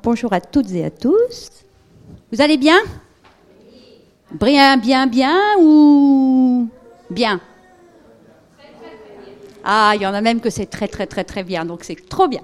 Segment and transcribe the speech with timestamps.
[0.00, 1.50] Bonjour à toutes et à tous.
[2.30, 2.78] Vous allez bien?
[4.30, 6.68] Bien, bien, bien ou
[7.10, 7.40] bien?
[9.64, 12.08] Ah, il y en a même que c'est très, très, très, très bien, donc c'est
[12.08, 12.42] trop bien.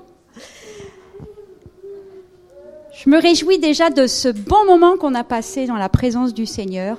[2.93, 6.47] Je me réjouis déjà de ce bon moment qu'on a passé dans la présence du
[6.47, 6.99] Seigneur,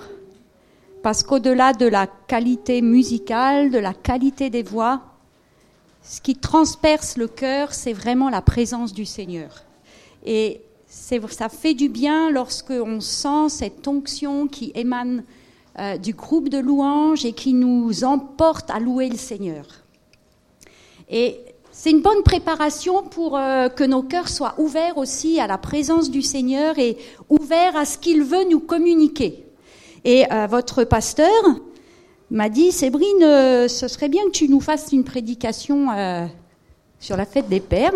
[1.04, 5.02] parce qu'au-delà de la qualité musicale, de la qualité des voix,
[6.02, 9.64] ce qui transperce le cœur, c'est vraiment la présence du Seigneur.
[10.26, 15.24] Et ça fait du bien lorsqu'on sent cette onction qui émane
[15.80, 19.66] euh, du groupe de louanges et qui nous emporte à louer le Seigneur.
[21.10, 21.40] Et
[21.72, 26.10] c'est une bonne préparation pour euh, que nos cœurs soient ouverts aussi à la présence
[26.10, 26.98] du Seigneur et
[27.30, 29.46] ouverts à ce qu'il veut nous communiquer.
[30.04, 31.30] Et euh, votre pasteur
[32.32, 33.22] m'a dit, Sébrine,
[33.70, 35.88] ce serait bien que tu nous fasses une prédication
[37.00, 37.94] sur la fête des pères.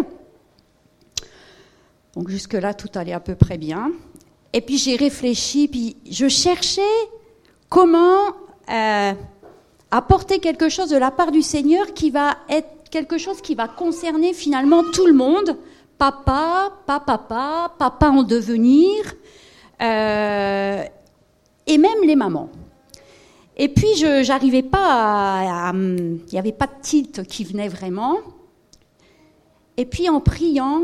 [2.16, 3.92] Donc jusque-là, tout allait à peu près bien.
[4.54, 6.82] Et puis j'ai réfléchi, puis je cherchais
[7.70, 8.28] comment
[8.70, 9.14] euh,
[9.90, 13.68] apporter quelque chose de la part du Seigneur qui va être quelque chose qui va
[13.68, 15.58] concerner finalement tout le monde,
[15.98, 19.16] papa, papa, papa, papa en devenir,
[19.82, 20.84] euh,
[21.66, 22.50] et même les mamans.
[23.58, 28.18] Et puis je n'arrivais pas à, il n'y avait pas de titre qui venait vraiment.
[29.78, 30.84] Et puis en priant,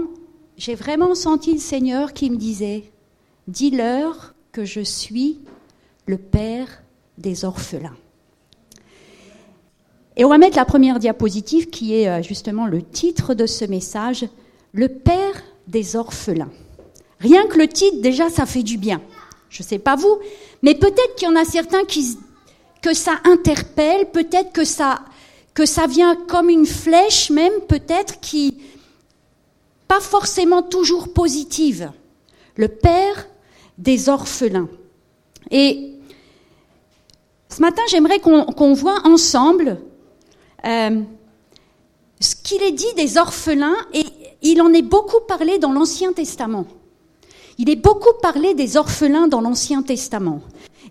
[0.59, 2.83] j'ai vraiment senti le Seigneur qui me disait,
[3.47, 5.39] dis-leur que je suis
[6.05, 6.83] le Père
[7.17, 7.95] des orphelins.
[10.17, 13.63] Et on va mettre la première diapositive qui est euh, justement le titre de ce
[13.63, 14.27] message,
[14.73, 16.51] le Père des orphelins.
[17.21, 19.01] Rien que le titre, déjà, ça fait du bien.
[19.49, 20.19] Je ne sais pas vous,
[20.61, 22.17] mais peut-être qu'il y en a certains qui,
[22.81, 24.99] que ça interpelle, peut-être que ça,
[25.53, 28.57] que ça vient comme une flèche même, peut-être qui,
[29.89, 31.91] pas forcément toujours positive,
[32.55, 33.27] le père
[33.79, 34.69] des orphelins.
[35.49, 35.93] Et
[37.49, 39.81] ce matin, j'aimerais qu'on voit ensemble
[40.63, 41.01] euh,
[42.19, 44.05] ce qu'il est dit des orphelins, et
[44.43, 46.67] il en est beaucoup parlé dans l'Ancien Testament.
[47.57, 50.41] Il est beaucoup parlé des orphelins dans l'Ancien Testament.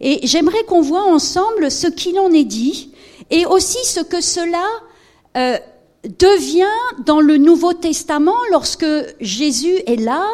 [0.00, 2.92] Et j'aimerais qu'on voit ensemble ce qu'il en est dit,
[3.30, 4.66] et aussi ce que cela
[5.36, 5.56] euh,
[6.04, 6.64] devient
[7.04, 8.86] dans le Nouveau Testament, lorsque
[9.20, 10.24] Jésus est là,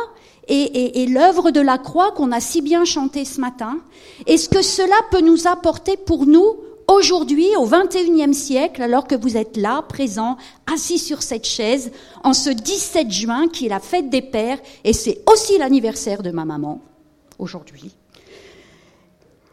[0.48, 3.78] et, l'œuvre de la croix qu'on a si bien chanté ce matin,
[4.26, 9.14] est ce que cela peut nous apporter pour nous aujourd'hui, au XXIe siècle, alors que
[9.14, 10.36] vous êtes là, présent,
[10.72, 11.92] assis sur cette chaise,
[12.22, 16.31] en ce 17 juin, qui est la fête des pères, et c'est aussi l'anniversaire de
[16.31, 16.82] ma maman,
[17.38, 17.94] aujourd'hui?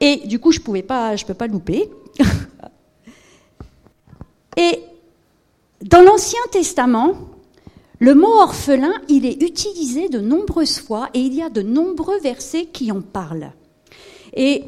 [0.02, 1.90] Et du coup, je pouvais pas, je peux pas louper.
[4.58, 4.84] et
[5.82, 7.16] dans l'Ancien Testament,
[8.00, 12.20] le mot orphelin, il est utilisé de nombreuses fois et il y a de nombreux
[12.20, 13.52] versets qui en parlent.
[14.34, 14.64] Et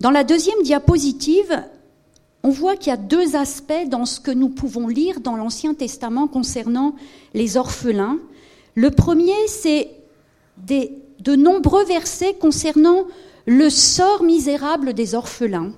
[0.00, 1.62] dans la deuxième diapositive,
[2.42, 5.74] on voit qu'il y a deux aspects dans ce que nous pouvons lire dans l'Ancien
[5.74, 6.94] Testament concernant
[7.34, 8.18] les orphelins.
[8.74, 9.90] Le premier, c'est
[10.56, 13.04] de nombreux versets concernant
[13.46, 15.72] le sort misérable des orphelins.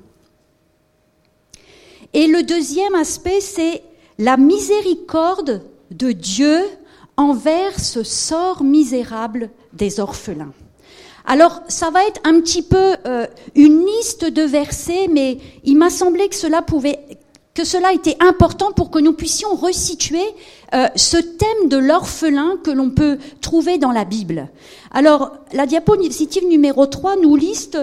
[2.14, 3.82] Et le deuxième aspect, c'est
[4.18, 6.60] la miséricorde de Dieu
[7.16, 10.52] envers ce sort misérable des orphelins.
[11.24, 15.90] Alors, ça va être un petit peu euh, une liste de versets, mais il m'a
[15.90, 16.98] semblé que cela pouvait,
[17.54, 20.24] que cela était important pour que nous puissions resituer
[20.74, 24.48] euh, ce thème de l'orphelin que l'on peut trouver dans la Bible.
[24.90, 27.78] Alors, la diapositive numéro 3 nous liste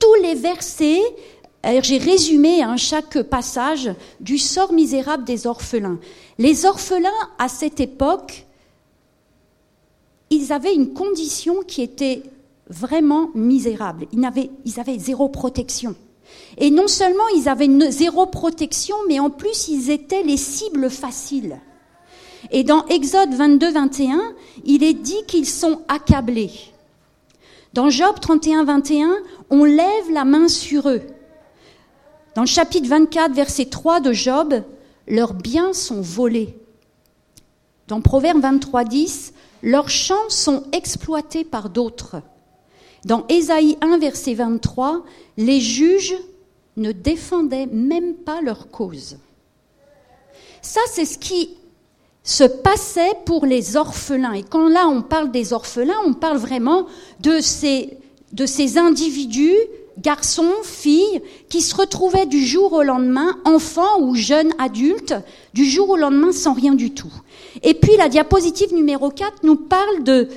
[0.00, 1.00] tous les versets
[1.64, 3.90] j'ai résumé hein, chaque passage
[4.20, 5.98] du sort misérable des orphelins.
[6.38, 8.46] Les orphelins, à cette époque,
[10.30, 12.22] ils avaient une condition qui était
[12.68, 14.06] vraiment misérable.
[14.12, 15.94] Ils avaient, ils avaient zéro protection.
[16.56, 21.60] Et non seulement ils avaient zéro protection, mais en plus ils étaient les cibles faciles.
[22.50, 24.18] Et dans Exode 22-21,
[24.64, 26.50] il est dit qu'ils sont accablés.
[27.72, 29.10] Dans Job 31-21,
[29.50, 31.02] on lève la main sur eux.
[32.34, 34.62] Dans le chapitre 24, verset 3 de Job,
[35.06, 36.56] leurs biens sont volés.
[37.88, 42.22] Dans Proverbe 23, 10, leurs champs sont exploités par d'autres.
[43.04, 45.04] Dans Ésaïe 1, verset 23,
[45.36, 46.16] les juges
[46.78, 49.18] ne défendaient même pas leur cause.
[50.62, 51.50] Ça, c'est ce qui
[52.22, 54.32] se passait pour les orphelins.
[54.32, 56.86] Et quand là, on parle des orphelins, on parle vraiment
[57.20, 57.98] de ces,
[58.32, 59.58] de ces individus
[59.98, 65.14] garçons, filles, qui se retrouvaient du jour au lendemain, enfants ou jeunes adultes,
[65.54, 67.12] du jour au lendemain sans rien du tout.
[67.62, 70.28] Et puis la diapositive numéro 4 nous parle de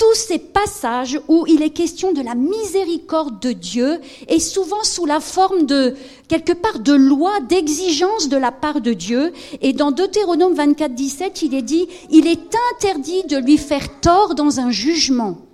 [0.00, 5.04] tous ces passages où il est question de la miséricorde de Dieu et souvent sous
[5.04, 5.94] la forme de
[6.26, 9.32] quelque part de loi, d'exigence de la part de Dieu.
[9.60, 14.34] Et dans Deutéronome 24, 17, il est dit, il est interdit de lui faire tort
[14.34, 15.49] dans un jugement.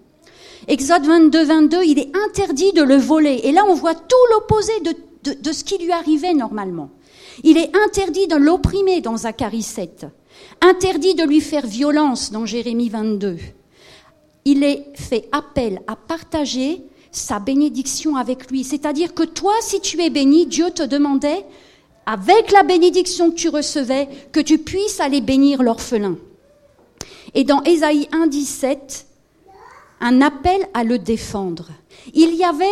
[0.68, 3.40] Exode 22, 22, il est interdit de le voler.
[3.44, 6.90] Et là, on voit tout l'opposé de, de, ce qui lui arrivait normalement.
[7.44, 10.06] Il est interdit de l'opprimer dans Zacharie 7.
[10.60, 13.36] Interdit de lui faire violence dans Jérémie 22
[14.46, 16.80] il est fait appel à partager
[17.10, 18.62] sa bénédiction avec lui.
[18.62, 21.44] C'est-à-dire que toi, si tu es béni, Dieu te demandait,
[22.06, 26.16] avec la bénédiction que tu recevais, que tu puisses aller bénir l'orphelin.
[27.34, 29.06] Et dans Ésaïe 1, 17,
[30.00, 31.69] un appel à le défendre.
[32.14, 32.66] Il y avait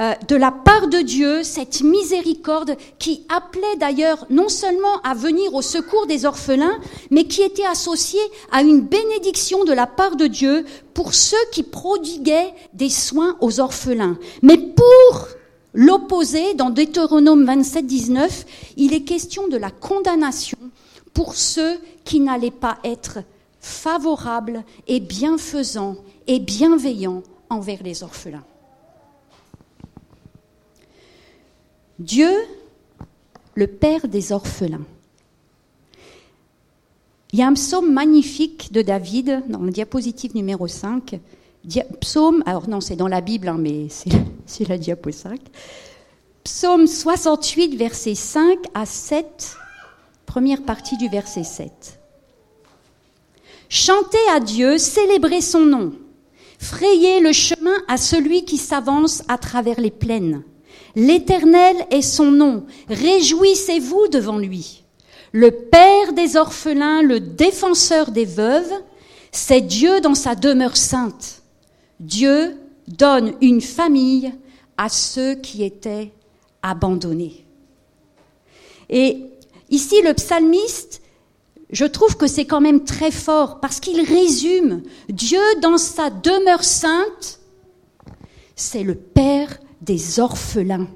[0.00, 5.52] euh, de la part de Dieu cette miséricorde qui appelait d'ailleurs non seulement à venir
[5.54, 6.78] au secours des orphelins,
[7.10, 8.20] mais qui était associée
[8.52, 10.64] à une bénédiction de la part de Dieu
[10.94, 14.18] pour ceux qui prodiguaient des soins aux orphelins.
[14.42, 15.28] Mais pour
[15.74, 18.46] l'opposé, dans Deutéronome 27, 19,
[18.76, 20.58] il est question de la condamnation
[21.12, 23.18] pour ceux qui n'allaient pas être
[23.60, 25.96] favorables et bienfaisants
[26.28, 28.44] et bienveillants envers les orphelins.
[31.98, 32.30] Dieu,
[33.54, 34.84] le Père des orphelins.
[37.32, 41.18] Il y a un psaume magnifique de David dans la diapositive numéro 5.
[42.00, 43.88] psaume, alors non, c'est dans la Bible, hein, mais
[44.46, 45.40] c'est la diapo 5.
[46.44, 49.56] Psaume 68, verset 5 à 7,
[50.24, 51.98] première partie du verset 7.
[53.68, 55.92] Chantez à Dieu, célébrez son nom,
[56.58, 60.42] frayez le chemin à celui qui s'avance à travers les plaines.
[60.94, 62.66] L'Éternel est son nom.
[62.88, 64.82] Réjouissez-vous devant lui.
[65.32, 68.72] Le Père des orphelins, le défenseur des veuves,
[69.30, 71.42] c'est Dieu dans sa demeure sainte.
[72.00, 72.56] Dieu
[72.86, 74.32] donne une famille
[74.76, 76.12] à ceux qui étaient
[76.62, 77.44] abandonnés.
[78.88, 79.18] Et
[79.70, 81.02] ici, le psalmiste,
[81.70, 86.64] je trouve que c'est quand même très fort parce qu'il résume Dieu dans sa demeure
[86.64, 87.40] sainte,
[88.56, 90.88] c'est le Père des orphelins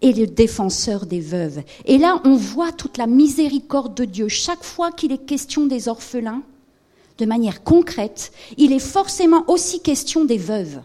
[0.00, 1.62] et le défenseur des veuves.
[1.84, 4.28] Et là, on voit toute la miséricorde de Dieu.
[4.28, 6.42] Chaque fois qu'il est question des orphelins,
[7.18, 10.80] de manière concrète, il est forcément aussi question des veuves.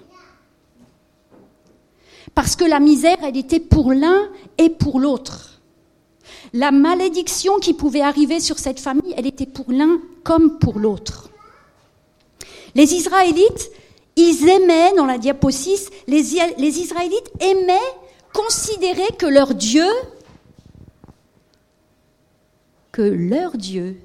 [2.34, 5.53] Parce que la misère, elle était pour l'un et pour l'autre.
[6.54, 11.32] La malédiction qui pouvait arriver sur cette famille, elle était pour l'un comme pour l'autre.
[12.76, 13.72] Les Israélites,
[14.16, 16.36] ils aimaient, dans la diapo 6, les,
[16.78, 17.80] Israélites aimaient
[18.34, 19.88] considérer que leur Dieu,
[22.92, 24.00] que leur Dieu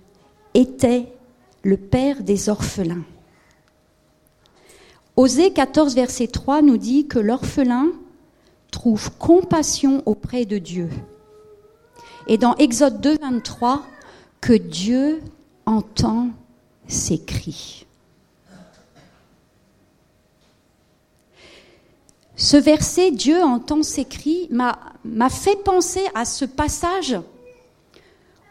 [0.54, 1.06] était
[1.62, 3.04] le Père des orphelins.
[5.16, 7.88] Osée 14, verset 3 nous dit que l'orphelin
[8.70, 10.88] trouve compassion auprès de Dieu.
[12.28, 13.82] Et dans Exode 2, 23,
[14.42, 15.22] que Dieu
[15.64, 16.28] entend
[16.86, 17.86] ses cris.
[22.36, 27.16] Ce verset, Dieu entend ses cris, m'a fait penser à ce passage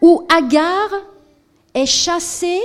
[0.01, 0.89] où Agar
[1.73, 2.62] est chassée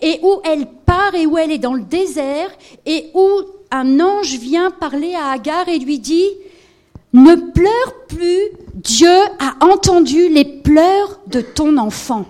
[0.00, 2.50] et où elle part et où elle est dans le désert
[2.86, 3.28] et où
[3.70, 6.30] un ange vient parler à Agar et lui dit,
[7.12, 12.26] ne pleure plus, Dieu a entendu les pleurs de ton enfant.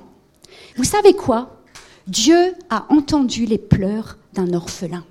[0.76, 1.62] Vous savez quoi?
[2.06, 5.04] Dieu a entendu les pleurs d'un orphelin.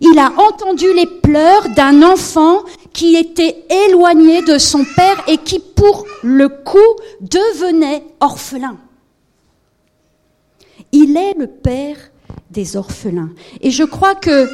[0.00, 5.58] Il a entendu les pleurs d'un enfant qui était éloigné de son père et qui,
[5.58, 6.78] pour le coup,
[7.20, 8.78] devenait orphelin.
[10.92, 11.96] Il est le père
[12.50, 13.30] des orphelins.
[13.60, 14.48] Et je crois que,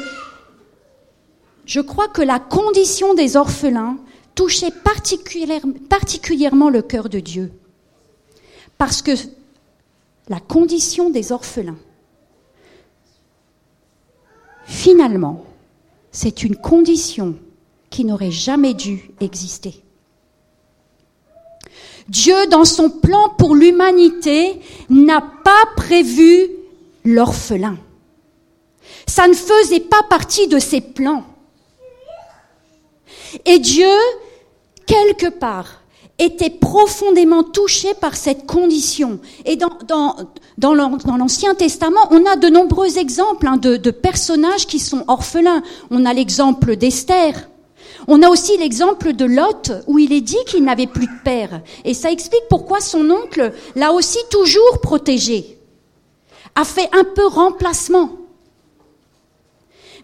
[1.69, 3.97] je crois que la condition des orphelins
[4.33, 7.51] touchait particulièrement le cœur de Dieu.
[8.79, 9.11] Parce que
[10.29, 11.77] la condition des orphelins,
[14.69, 15.45] Finalement,
[16.11, 17.35] c'est une condition
[17.89, 19.81] qui n'aurait jamais dû exister.
[22.07, 24.61] Dieu, dans son plan pour l'humanité,
[24.91, 26.51] n'a pas prévu
[27.03, 27.79] l'orphelin.
[29.07, 31.25] Ça ne faisait pas partie de ses plans.
[33.45, 33.91] Et Dieu,
[34.85, 35.79] quelque part,
[36.19, 39.19] était profondément touché par cette condition.
[39.45, 40.15] Et dans, dans,
[40.57, 45.63] dans l'Ancien Testament, on a de nombreux exemples hein, de, de, personnages qui sont orphelins.
[45.89, 47.49] On a l'exemple d'Esther.
[48.07, 51.61] On a aussi l'exemple de Lot, où il est dit qu'il n'avait plus de père.
[51.85, 55.57] Et ça explique pourquoi son oncle l'a aussi toujours protégé.
[56.55, 58.18] a fait un peu remplacement.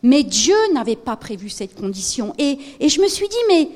[0.04, 2.34] Mais Dieu n'avait pas prévu cette condition.
[2.38, 3.70] Et, je me suis dit, mais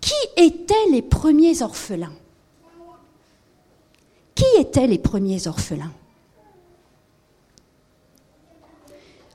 [0.00, 2.12] qui étaient les premiers orphelins?
[4.34, 5.92] Qui étaient les premiers orphelins?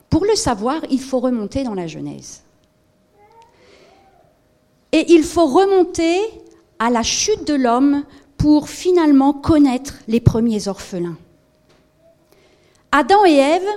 [0.10, 2.44] Pour le savoir, il faut remonter dans la Genèse.
[4.92, 6.20] Et il faut remonter
[6.78, 8.04] à la chute de l'homme
[8.38, 11.18] pour finalement connaître les premiers orphelins.
[12.92, 13.68] Adam et Ève,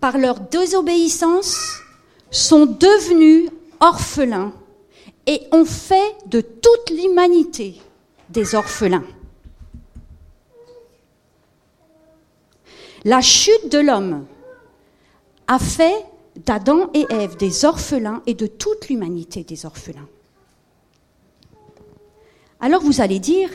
[0.00, 1.80] par leur désobéissance,
[2.30, 3.50] sont devenus
[3.80, 4.52] orphelins
[5.26, 7.80] et ont fait de toute l'humanité
[8.30, 9.04] des orphelins.
[13.04, 14.26] La chute de l'homme
[15.46, 16.04] a fait
[16.44, 20.08] d'Adam et Ève des orphelins et de toute l'humanité des orphelins.
[22.60, 23.50] Alors vous allez dire,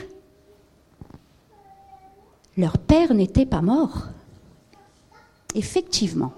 [2.57, 4.07] leur père n'était pas mort.
[5.55, 6.33] Effectivement.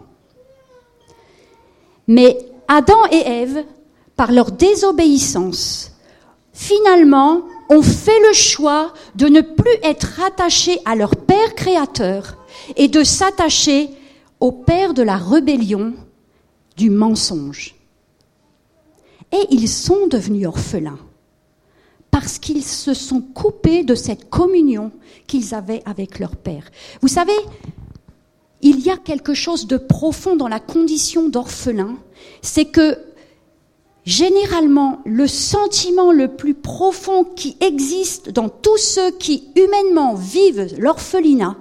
[2.07, 3.63] Mais Adam et Ève,
[4.15, 5.91] par leur désobéissance,
[6.53, 12.37] finalement ont fait le choix de ne plus être attachés à leur Père créateur
[12.75, 13.89] et de s'attacher
[14.39, 15.93] au Père de la rébellion,
[16.77, 17.75] du mensonge.
[19.31, 20.99] Et ils sont devenus orphelins
[22.11, 24.91] parce qu'ils se sont coupés de cette communion
[25.27, 26.69] qu'ils avaient avec leur Père.
[27.01, 27.33] Vous savez,
[28.65, 31.99] il y a quelque chose de profond dans la condition d'orphelin,
[32.41, 32.97] c'est que
[34.05, 41.57] généralement le sentiment le plus profond qui existe dans tous ceux qui humainement vivent l'orphelinat,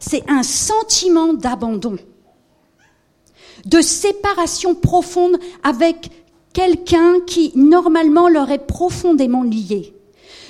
[0.00, 1.98] c'est un sentiment d'abandon
[3.64, 6.10] de séparation profonde avec
[6.52, 9.94] quelqu'un qui normalement leur est profondément lié.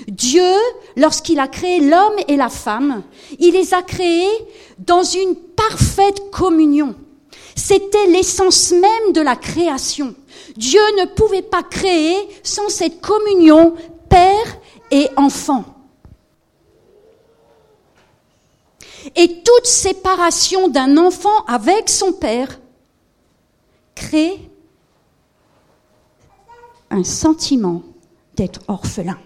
[0.07, 0.53] Dieu,
[0.97, 3.03] lorsqu'il a créé l'homme et la femme,
[3.39, 4.31] il les a créés
[4.79, 6.95] dans une parfaite communion.
[7.57, 10.15] C'était l'essence même de la création.
[10.57, 13.75] Dieu ne pouvait pas créer sans cette communion
[14.09, 14.59] père
[14.91, 15.65] et enfant.
[19.17, 22.61] Et toute séparation d'un enfant avec son père
[23.95, 24.39] crée
[26.91, 27.83] un sentiment
[28.35, 29.19] d'être orphelin.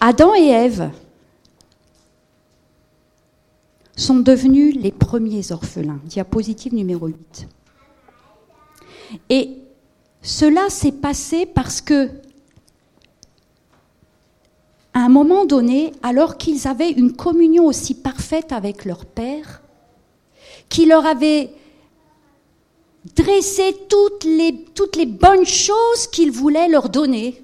[0.00, 0.90] Adam et Ève
[3.96, 6.00] sont devenus les premiers orphelins.
[6.04, 7.48] Diapositive numéro 8.
[9.28, 9.58] Et
[10.22, 12.08] cela s'est passé parce que,
[14.92, 19.62] à un moment donné, alors qu'ils avaient une communion aussi parfaite avec leur Père,
[20.68, 21.50] qui leur avait
[23.16, 27.42] dresser toutes les, toutes les bonnes choses qu'il voulait leur donner.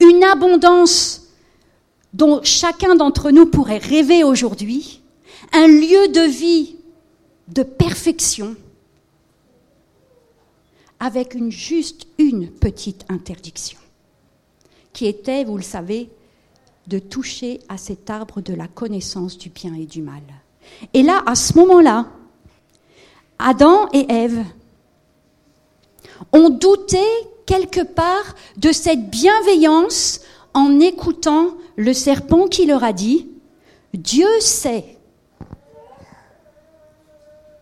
[0.00, 1.27] Une abondance
[2.18, 5.00] dont chacun d'entre nous pourrait rêver aujourd'hui,
[5.52, 6.76] un lieu de vie
[7.46, 8.56] de perfection,
[11.00, 13.78] avec juste une petite interdiction,
[14.92, 16.10] qui était, vous le savez,
[16.88, 20.22] de toucher à cet arbre de la connaissance du bien et du mal.
[20.92, 22.06] Et là, à ce moment-là,
[23.38, 24.44] Adam et Ève
[26.32, 27.04] ont douté
[27.46, 30.20] quelque part de cette bienveillance
[30.52, 33.28] en écoutant le serpent qui leur a dit,
[33.94, 34.84] Dieu sait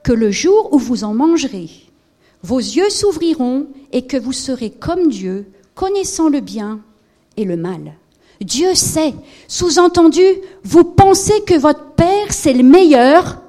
[0.03, 1.69] que le jour où vous en mangerez,
[2.43, 6.81] vos yeux s'ouvriront et que vous serez comme Dieu, connaissant le bien
[7.37, 7.93] et le mal.
[8.41, 9.15] Dieu sait.
[9.49, 10.25] Sous-entendu,
[10.65, 13.43] vous pensez que votre Père, c'est le meilleur,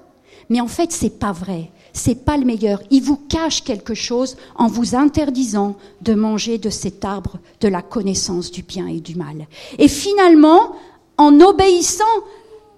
[0.49, 2.81] mais en fait, c'est pas vrai c'est pas le meilleur.
[2.91, 7.81] Il vous cache quelque chose en vous interdisant de manger de cet arbre de la
[7.81, 9.47] connaissance du bien et du mal.
[9.79, 10.75] Et finalement,
[11.17, 12.05] en obéissant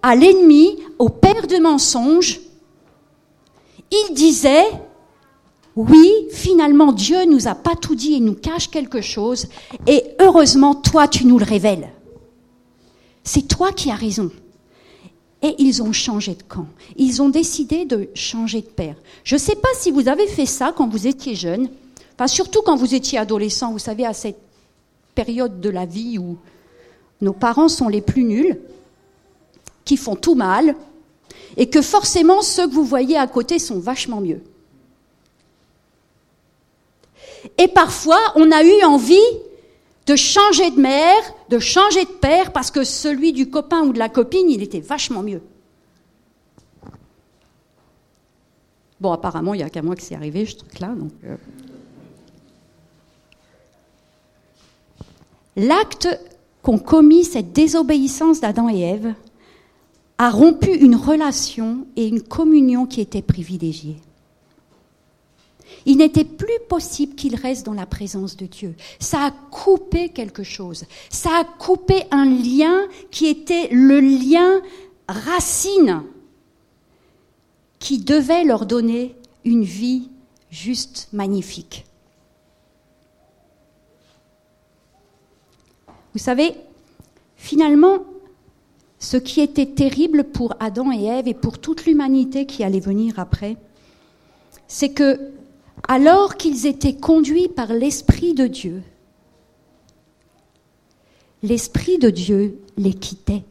[0.01, 2.39] à l'ennemi, au père de mensonges,
[3.91, 4.65] il disait,
[5.75, 9.47] oui, finalement, Dieu nous a pas tout dit et nous cache quelque chose,
[9.85, 11.89] et heureusement, toi, tu nous le révèles.
[13.23, 14.31] C'est toi qui as raison.
[15.41, 16.67] Et ils ont changé de camp.
[16.97, 18.95] Ils ont décidé de changer de père.
[19.23, 21.69] Je ne sais pas si vous avez fait ça quand vous étiez jeune,
[22.15, 24.39] enfin, surtout quand vous étiez adolescent, vous savez, à cette
[25.15, 26.37] période de la vie où
[27.21, 28.59] nos parents sont les plus nuls,
[29.85, 30.75] qui font tout mal,
[31.57, 34.41] et que forcément ceux que vous voyez à côté sont vachement mieux.
[37.57, 39.17] Et parfois, on a eu envie
[40.09, 43.99] de changer de mère, de changer de père, parce que celui du copain ou de
[43.99, 45.43] la copine, il était vachement mieux.
[48.99, 50.87] Bon, apparemment, il n'y a qu'à moi que c'est arrivé, ce truc-là.
[50.95, 51.35] Donc, euh.
[55.55, 56.07] L'acte
[56.63, 59.13] qu'ont commis cette désobéissance d'Adam et Ève
[60.17, 63.97] a rompu une relation et une communion qui étaient privilégiées.
[65.85, 68.75] Il n'était plus possible qu'il reste dans la présence de Dieu.
[68.99, 70.85] Ça a coupé quelque chose.
[71.09, 74.61] Ça a coupé un lien qui était le lien
[75.07, 76.03] racine
[77.79, 80.09] qui devait leur donner une vie
[80.51, 81.85] juste magnifique.
[86.13, 86.55] Vous savez,
[87.35, 87.99] finalement,
[88.99, 93.17] ce qui était terrible pour Adam et Ève et pour toute l'humanité qui allait venir
[93.17, 93.55] après,
[94.67, 95.31] c'est que,
[95.87, 98.83] alors qu'ils étaient conduits par l'Esprit de Dieu,
[101.41, 103.43] l'Esprit de Dieu les quittait.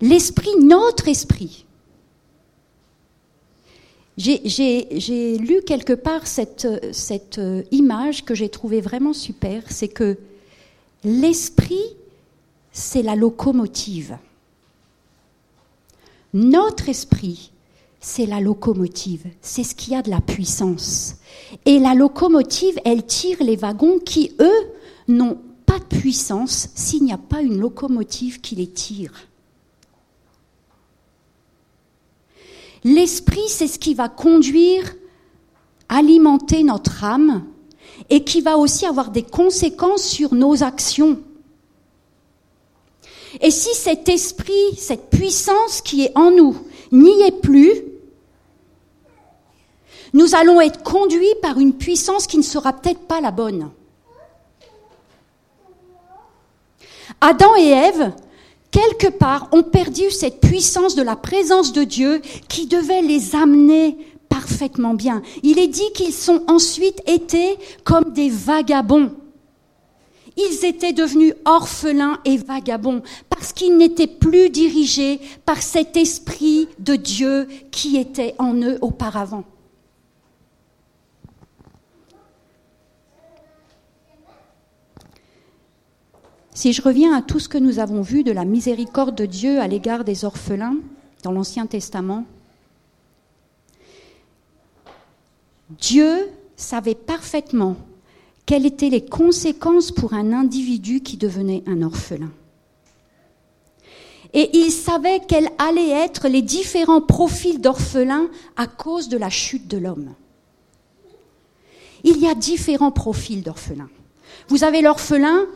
[0.00, 1.66] L'Esprit, notre Esprit,
[4.18, 6.64] j'ai lu quelque part cette,
[7.38, 10.18] euh, image que j'ai trouvée vraiment super, c'est que
[11.04, 11.96] l'esprit,
[12.72, 14.18] c'est la locomotive.
[16.34, 17.52] Notre esprit,
[18.08, 21.16] c'est la locomotive, c'est ce qui a de la puissance.
[21.66, 24.72] Et la locomotive, elle tire les wagons qui, eux,
[25.08, 29.12] n'ont pas de puissance s'il n'y a pas une locomotive qui les tire.
[32.82, 34.94] L'esprit, c'est ce qui va conduire,
[35.90, 37.44] alimenter notre âme
[38.08, 41.20] et qui va aussi avoir des conséquences sur nos actions.
[43.42, 46.56] Et si cet esprit, cette puissance qui est en nous,
[46.90, 47.87] n'y est plus,
[50.12, 53.70] nous allons être conduits par une puissance qui ne sera peut-être pas la bonne.
[57.20, 58.12] Adam et Ève
[58.70, 63.96] quelque part, ont perdu cette puissance de la présence de Dieu qui devait les amener
[64.28, 65.22] parfaitement bien.
[65.42, 69.12] Il est dit qu'ils sont ensuite été comme des vagabonds.
[70.36, 76.94] Ils étaient devenus orphelins et vagabonds parce qu'ils n'étaient plus dirigés par cet esprit de
[76.94, 79.44] Dieu qui était en eux auparavant.
[86.58, 89.60] Si je reviens à tout ce que nous avons vu de la miséricorde de Dieu
[89.60, 90.76] à l'égard des orphelins
[91.22, 92.24] dans l'Ancien Testament,
[95.70, 97.76] Dieu savait parfaitement
[98.44, 102.32] quelles étaient les conséquences pour un individu qui devenait un orphelin.
[104.34, 109.68] Et il savait quels allaient être les différents profils d'orphelins à cause de la chute
[109.68, 110.12] de l'homme.
[112.02, 113.90] Il y a différents profils d'orphelins.
[114.48, 115.46] Vous avez l'orphelin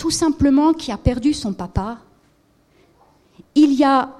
[0.00, 1.98] tout simplement qui a perdu son papa.
[3.54, 4.16] Il y a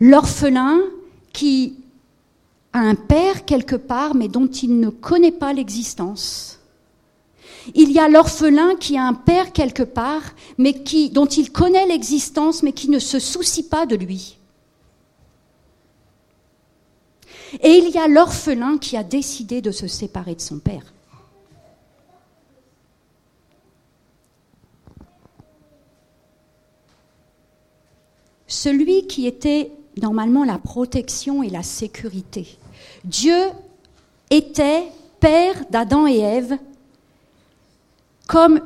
[0.00, 0.80] l'orphelin
[1.34, 1.76] qui
[2.72, 6.58] a un père quelque part, mais dont il ne connaît pas l'existence.
[7.74, 10.22] Il y a l'orphelin qui a un père quelque part,
[10.56, 10.72] mais
[11.12, 14.38] dont il connaît l'existence, mais qui ne se soucie pas de lui.
[17.62, 20.94] Et il y a l'orphelin qui a décidé de se séparer de son père.
[28.48, 32.46] Celui qui était normalement la protection et la sécurité.
[33.04, 33.38] Dieu
[34.30, 34.84] était
[35.20, 36.58] père d'Adam et Ève
[38.26, 38.60] comme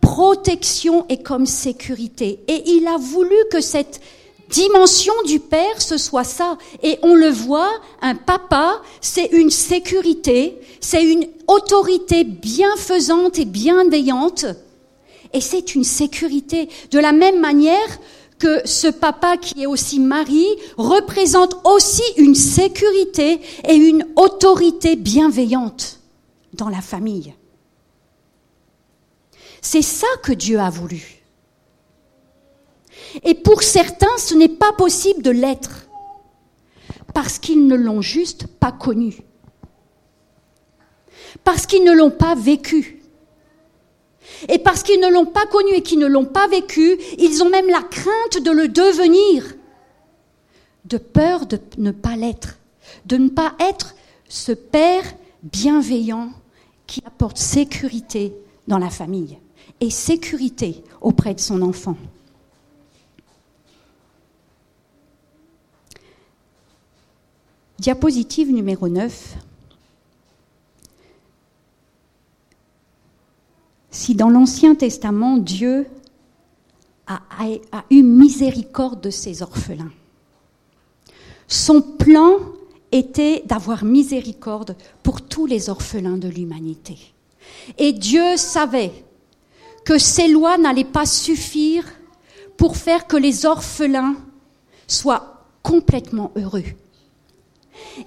[0.00, 2.40] protection et comme sécurité.
[2.48, 4.00] Et il a voulu que cette
[4.48, 6.56] dimension du Père, ce soit ça.
[6.82, 14.46] Et on le voit, un papa, c'est une sécurité, c'est une autorité bienfaisante et bienveillante.
[15.34, 16.68] Et c'est une sécurité.
[16.90, 17.98] De la même manière,
[18.38, 20.46] que ce papa qui est aussi mari
[20.76, 26.00] représente aussi une sécurité et une autorité bienveillante
[26.52, 27.34] dans la famille.
[29.60, 31.22] C'est ça que Dieu a voulu.
[33.24, 35.88] Et pour certains, ce n'est pas possible de l'être,
[37.14, 39.18] parce qu'ils ne l'ont juste pas connu,
[41.44, 42.97] parce qu'ils ne l'ont pas vécu.
[44.48, 47.50] Et parce qu'ils ne l'ont pas connu et qu'ils ne l'ont pas vécu, ils ont
[47.50, 49.44] même la crainte de le devenir,
[50.84, 52.58] de peur de ne pas l'être,
[53.06, 53.94] de ne pas être
[54.28, 55.04] ce père
[55.42, 56.30] bienveillant
[56.86, 58.32] qui apporte sécurité
[58.66, 59.38] dans la famille
[59.80, 61.96] et sécurité auprès de son enfant.
[67.78, 69.36] Diapositive numéro 9.
[73.98, 75.84] Si dans l'Ancien Testament, Dieu
[77.08, 77.18] a,
[77.90, 79.90] eu miséricorde de ses orphelins,
[81.48, 82.34] son plan
[82.92, 86.96] était d'avoir miséricorde pour tous les orphelins de l'humanité.
[87.76, 88.92] Et Dieu savait
[89.84, 91.84] que ces lois n'allaient pas suffire
[92.56, 94.14] pour faire que les orphelins
[94.86, 96.64] soient complètement heureux.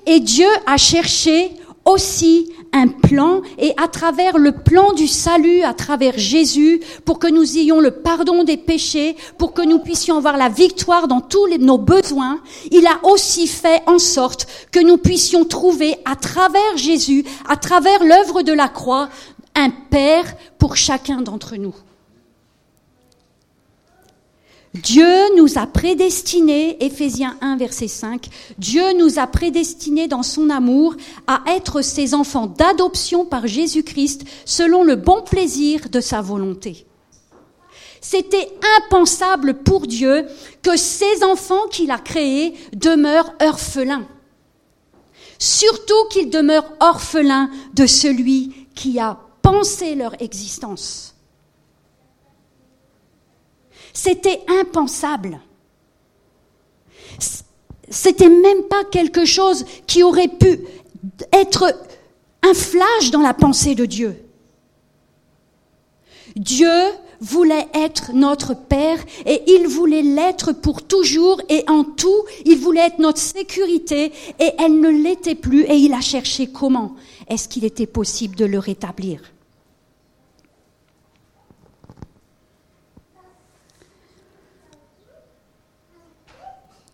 [0.06, 1.52] Et Dieu a cherché
[1.84, 7.28] aussi un plan et à travers le plan du salut, à travers Jésus, pour que
[7.28, 11.48] nous ayons le pardon des péchés, pour que nous puissions avoir la victoire dans tous
[11.60, 12.40] nos besoins,
[12.72, 18.04] il a aussi fait en sorte que nous puissions trouver à travers Jésus, à travers
[18.04, 19.10] l'œuvre de la croix,
[19.56, 20.26] un Père
[20.58, 21.76] pour chacun d'entre nous.
[24.74, 30.96] Dieu nous a prédestinés, Éphésiens 1, verset 5, Dieu nous a prédestinés dans son amour
[31.28, 36.86] à être ses enfants d'adoption par Jésus-Christ selon le bon plaisir de sa volonté.
[38.00, 40.26] C'était impensable pour Dieu
[40.62, 44.08] que ses enfants qu'il a créés demeurent orphelins.
[45.38, 51.14] Surtout qu'ils demeurent orphelins de celui qui a pensé leur existence.
[53.94, 55.40] C'était impensable.
[57.90, 60.60] C'était même pas quelque chose qui aurait pu
[61.34, 61.76] être
[62.44, 64.16] un flash dans la pensée de Dieu.
[66.36, 66.70] Dieu
[67.20, 72.88] voulait être notre Père et il voulait l'être pour toujours et en tout, il voulait
[72.88, 76.96] être notre sécurité et elle ne l'était plus et il a cherché comment
[77.28, 79.31] est-ce qu'il était possible de le rétablir?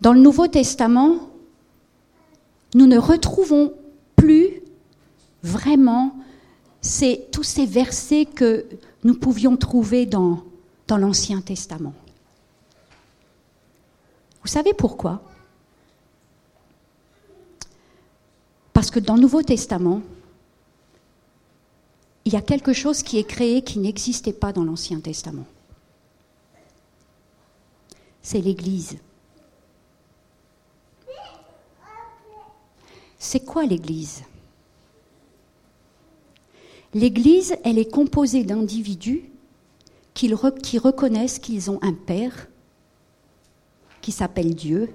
[0.01, 1.29] Dans le Nouveau Testament,
[2.75, 3.73] nous ne retrouvons
[4.15, 4.62] plus
[5.43, 6.15] vraiment
[7.31, 8.65] tous ces versets que
[9.03, 10.43] nous pouvions trouver dans,
[10.89, 11.93] l'Ancien Testament.
[14.41, 15.21] Vous savez pourquoi?
[18.73, 20.01] Parce que dans le Nouveau Testament,
[22.23, 25.45] il y a quelque chose qui est créé qui n'existait pas dans l'Ancien Testament.
[28.21, 28.97] C'est l'Église.
[33.19, 34.23] C'est quoi l'Église?
[36.93, 39.30] L'Église, elle est composée d'individus
[40.13, 42.47] qui, reconnaissent qu'ils ont un Père
[44.01, 44.89] qui s'appelle Dieu,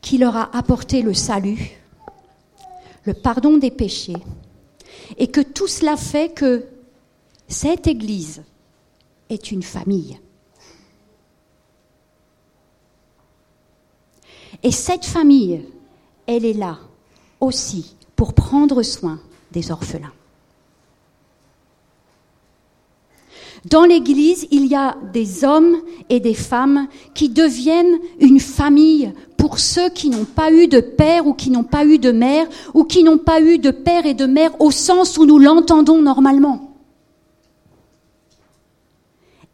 [0.00, 1.70] qui leur a apporté le salut,
[3.04, 4.16] le pardon des péchés,
[5.18, 6.66] et que tout cela fait que
[7.46, 8.42] cette Église
[9.28, 10.18] est une famille.
[14.62, 15.64] Et cette famille,
[16.26, 16.78] elle est là
[17.40, 19.20] aussi pour prendre soin
[19.52, 20.12] des orphelins.
[23.68, 25.76] Dans l'Église, il y a des hommes
[26.08, 31.26] et des femmes qui deviennent une famille pour ceux qui n'ont pas eu de père
[31.26, 34.14] ou qui n'ont pas eu de mère ou qui n'ont pas eu de père et
[34.14, 36.76] de mère au sens où nous l'entendons normalement.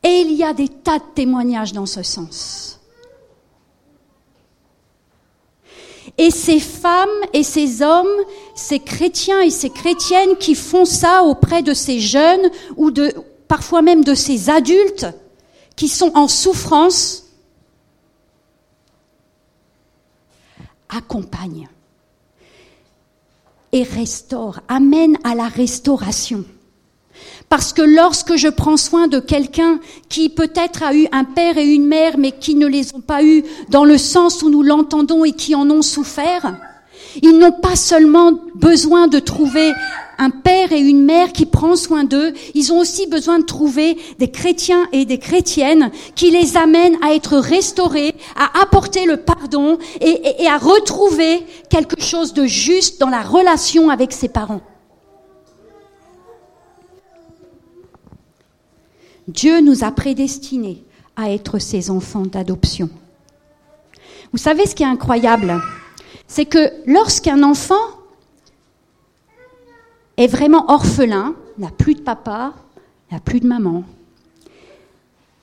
[0.02, 2.80] Et il y a des tas de témoignages dans ce sens.
[6.22, 8.06] Et ces femmes et ces hommes,
[8.54, 13.12] ces chrétiens et ces chrétiennes qui font ça auprès de ces jeunes ou de,
[13.48, 15.08] parfois même de ces adultes
[15.74, 17.24] qui sont en souffrance,
[20.88, 21.68] accompagnent
[23.72, 26.44] et restaurent, amènent à la restauration.
[27.52, 31.66] Parce que lorsque je prends soin de quelqu'un qui peut-être a eu un père et
[31.66, 35.22] une mère, mais qui ne les ont pas eus dans le sens où nous l'entendons
[35.26, 36.56] et qui en ont souffert,
[37.20, 39.70] ils n'ont pas seulement besoin de trouver
[40.16, 43.98] un père et une mère qui prend soin d'eux, ils ont aussi besoin de trouver
[44.18, 49.76] des chrétiens et des chrétiennes qui les amènent à être restaurés, à apporter le pardon
[50.00, 54.62] et, et à retrouver quelque chose de juste dans la relation avec ses parents.
[59.28, 60.82] Dieu nous a prédestinés
[61.16, 62.88] à être ses enfants d'adoption.
[64.32, 65.60] Vous savez ce qui est incroyable?
[66.26, 67.74] C'est que lorsqu'un enfant
[70.16, 72.54] est vraiment orphelin, n'a plus de papa,
[73.10, 73.84] n'a plus de maman,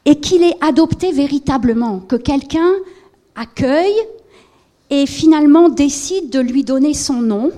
[0.05, 2.71] et qu'il est adopté véritablement, que quelqu'un
[3.35, 4.01] accueille
[4.89, 7.51] et finalement décide de lui donner son nom,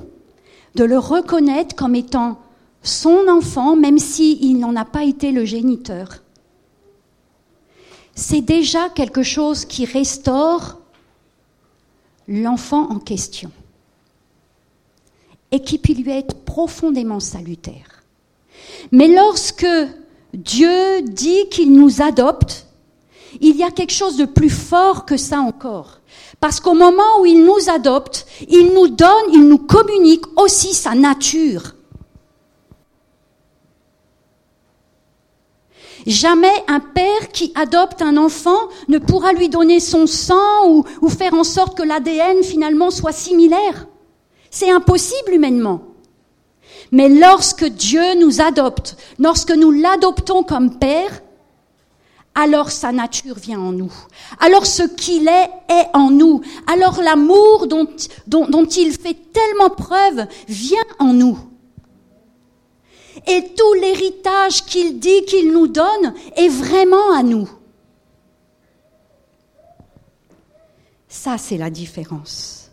[0.76, 2.41] de le reconnaître comme étant
[2.84, 6.24] son enfant, même s'il n'en a pas été le géniteur.
[8.16, 10.80] C'est déjà quelque chose qui restaure
[12.28, 13.52] l'enfant en question
[15.52, 18.04] et qui peut lui être profondément salutaire.
[18.92, 19.68] Mais lorsque
[20.34, 22.68] Dieu dit qu'il nous adopte,
[23.40, 26.00] il y a quelque chose de plus fort que ça encore.
[26.40, 30.96] Parce qu'au moment où il nous adopte, il nous donne, il nous communique aussi sa
[30.96, 31.76] nature.
[36.08, 41.34] Jamais un père qui adopte un enfant ne pourra lui donner son sang ou, faire
[41.34, 43.88] en sorte que l'ADN finalement soit similaire.
[44.50, 45.82] C'est impossible humainement.
[46.92, 51.22] Mais lorsque Dieu nous adopte, lorsque nous l'adoptons comme père,
[52.36, 53.94] alors sa nature vient en nous.
[54.40, 56.42] Alors ce qu'il est est en nous.
[56.72, 61.38] Alors l'amour dont, il fait tellement preuve vient en nous.
[63.28, 67.50] Et tout l'héritage qu'il dit qu'il nous donne est vraiment à nous.
[71.08, 72.72] Ça, c'est la différence.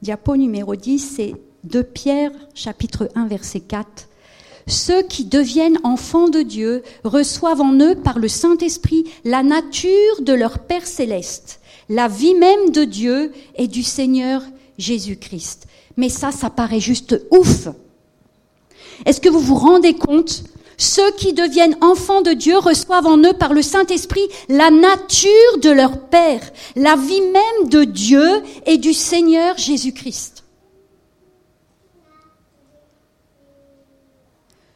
[0.00, 4.08] Diapo numéro 10, c'est de Pierre, chapitre 1, verset 4.
[4.68, 10.32] Ceux qui deviennent enfants de Dieu reçoivent en eux par le Saint-Esprit la nature de
[10.32, 14.42] leur Père céleste, la vie même de Dieu et du Seigneur
[14.78, 15.66] Jésus-Christ.
[15.96, 17.68] Mais ça, ça paraît juste ouf.
[19.06, 20.44] Est-ce que vous vous rendez compte?
[20.76, 25.70] Ceux qui deviennent enfants de Dieu reçoivent en eux par le Saint-Esprit la nature de
[25.70, 26.40] leur Père,
[26.76, 30.44] la vie même de Dieu et du Seigneur Jésus-Christ.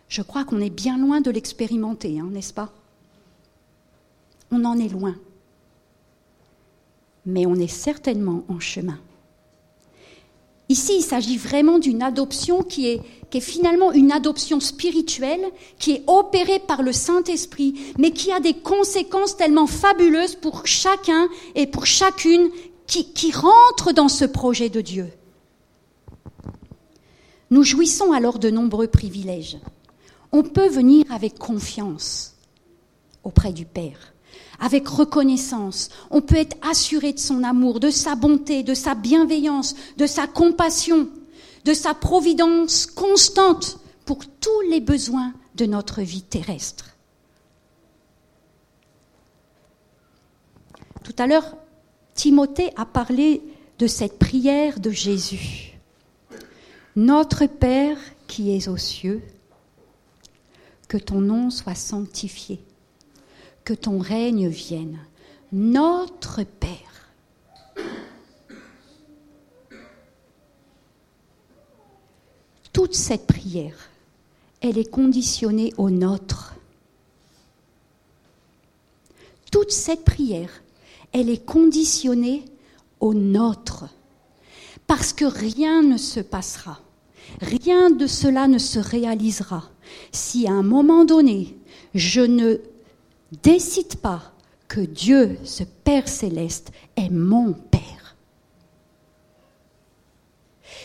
[0.09, 2.71] Je crois qu'on est bien loin de l'expérimenter, hein, n'est-ce pas?
[4.51, 5.15] On en est loin.
[7.25, 8.99] Mais on est certainement en chemin.
[10.73, 13.01] Ici, il s'agit vraiment d'une adoption qui est,
[13.41, 15.45] finalement une adoption spirituelle,
[15.79, 21.29] qui est opérée par le Saint-Esprit, mais qui a des conséquences tellement fabuleuses pour chacun
[21.55, 22.51] et pour chacune
[22.87, 25.09] qui rentre dans ce projet de Dieu.
[27.51, 29.59] Nous jouissons alors de nombreux privilèges
[30.33, 32.35] on peut venir avec confiance
[33.23, 34.12] auprès du Père,
[34.61, 35.89] avec reconnaissance.
[36.11, 40.27] On peut être assuré de son amour, de sa bonté, de sa bienveillance, de sa
[40.27, 41.09] compassion,
[41.65, 46.97] de sa providence constante pour tous les besoins de notre vie terrestre.
[51.03, 51.57] Tout à l'heure,
[52.15, 53.43] Timothée a parlé
[53.79, 55.79] de cette prière de Jésus.
[56.95, 59.23] Notre Père qui es aux cieux,
[60.89, 62.61] que ton nom soit sanctifié,
[63.65, 64.99] que ton règne vienne.
[65.53, 66.71] Notre Père.
[72.73, 73.91] Toute cette prière,
[74.61, 76.55] elle est conditionnée au nôtre.
[79.51, 80.63] Toute cette prière,
[81.13, 82.45] elle est conditionnée
[83.01, 83.85] au nôtre.
[84.87, 86.81] Parce que rien ne se passera.
[87.41, 89.73] Rien de cela ne se réalisera
[90.11, 91.57] si à un moment donné,
[91.95, 92.59] je ne
[93.43, 94.23] décide pas
[94.69, 98.17] que Dieu, ce Père céleste, est mon Père.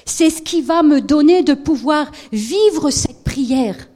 [0.05, 3.89] C'est ce qui va me donner de pouvoir vivre cette prière,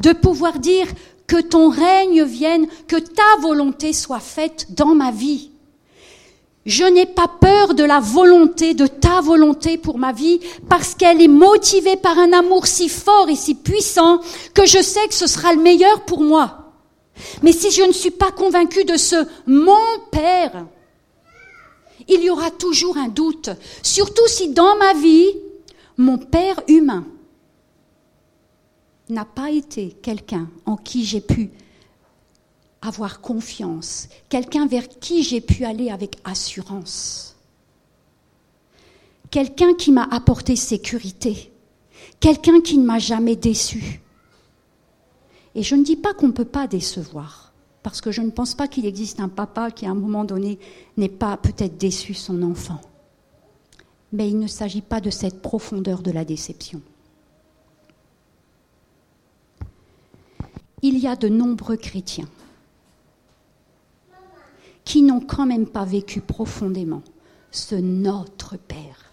[0.00, 0.86] de pouvoir dire
[1.26, 5.50] que ton règne vienne, que ta volonté soit faite dans ma vie.
[6.66, 11.22] Je n'ai pas peur de la volonté, de ta volonté pour ma vie, parce qu'elle
[11.22, 14.20] est motivée par un amour si fort et si puissant
[14.54, 16.59] que je sais que ce sera le meilleur pour moi.
[17.42, 19.76] Mais si je ne suis pas convaincue de ce mon
[20.10, 20.66] Père,
[22.08, 23.50] il y aura toujours un doute,
[23.82, 25.28] surtout si dans ma vie,
[25.96, 27.06] mon Père humain
[29.08, 31.50] n'a pas été quelqu'un en qui j'ai pu
[32.82, 37.36] avoir confiance, quelqu'un vers qui j'ai pu aller avec assurance,
[39.30, 41.52] quelqu'un qui m'a apporté sécurité,
[42.20, 43.99] quelqu'un qui ne m'a jamais déçu.
[45.54, 48.54] Et je ne dis pas qu'on ne peut pas décevoir, parce que je ne pense
[48.54, 50.58] pas qu'il existe un papa qui à un moment donné
[50.96, 52.80] n'est pas peut-être déçu son enfant.
[54.12, 56.82] Mais il ne s'agit pas de cette profondeur de la déception.
[60.82, 62.28] Il y a de nombreux chrétiens
[64.84, 67.02] qui n'ont quand même pas vécu profondément
[67.50, 69.12] ce Notre Père.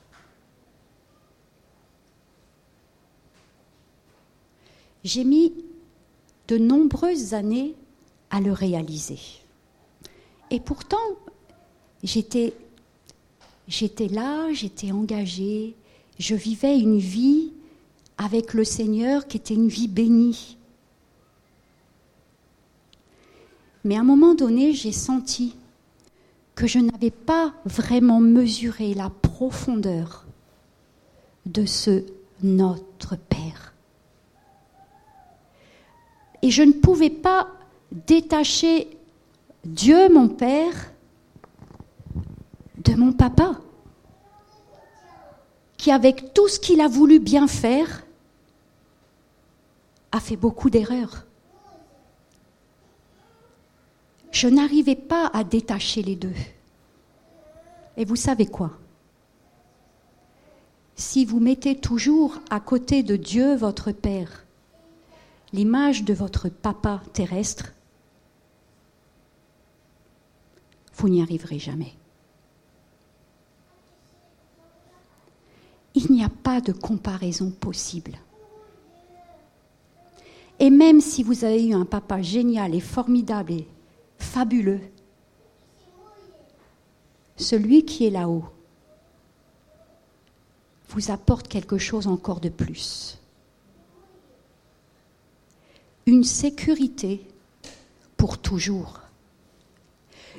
[5.03, 5.53] J'ai mis
[6.47, 7.75] de nombreuses années
[8.29, 9.19] à le réaliser.
[10.49, 10.97] Et pourtant,
[12.03, 12.53] j'étais,
[14.09, 15.75] là, j'étais engagée,
[16.19, 17.51] je vivais une vie
[18.17, 20.57] avec le Seigneur qui était une vie bénie.
[23.83, 25.55] Mais à un moment donné, j'ai senti
[26.55, 30.25] que je n'avais pas vraiment mesuré la profondeur
[31.45, 32.03] de ce
[32.43, 33.66] notre Père.
[36.47, 37.49] Et je ne pouvais pas
[37.91, 38.87] détacher
[39.65, 40.93] Dieu, mon Père,
[42.77, 43.59] de mon papa,
[45.75, 48.05] qui avec tout ce qu'il a voulu bien faire,
[50.13, 51.25] a fait beaucoup d'erreurs.
[54.31, 56.39] je n'arrivais pas à détacher les deux.
[57.97, 58.71] Et vous savez quoi?
[60.95, 64.46] Si vous mettez toujours à côté de Dieu votre Père
[65.53, 67.73] l'image de votre papa terrestre,
[70.95, 71.93] vous n'y arriverez jamais.
[75.93, 78.17] Il n'y a pas de comparaison possible.
[80.59, 83.67] Et même si vous avez eu un papa génial et formidable et
[84.17, 84.81] fabuleux,
[87.35, 88.45] celui qui est là-haut
[90.89, 93.19] vous apporte quelque chose encore de plus.
[96.07, 97.21] Une sécurité
[98.15, 99.01] pour toujours.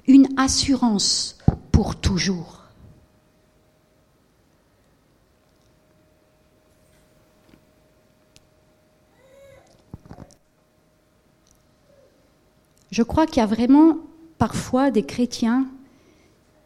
[0.07, 1.37] Une assurance
[1.73, 2.63] pour toujours.
[12.91, 13.99] Je crois qu'il y a vraiment
[14.39, 15.67] parfois des chrétiens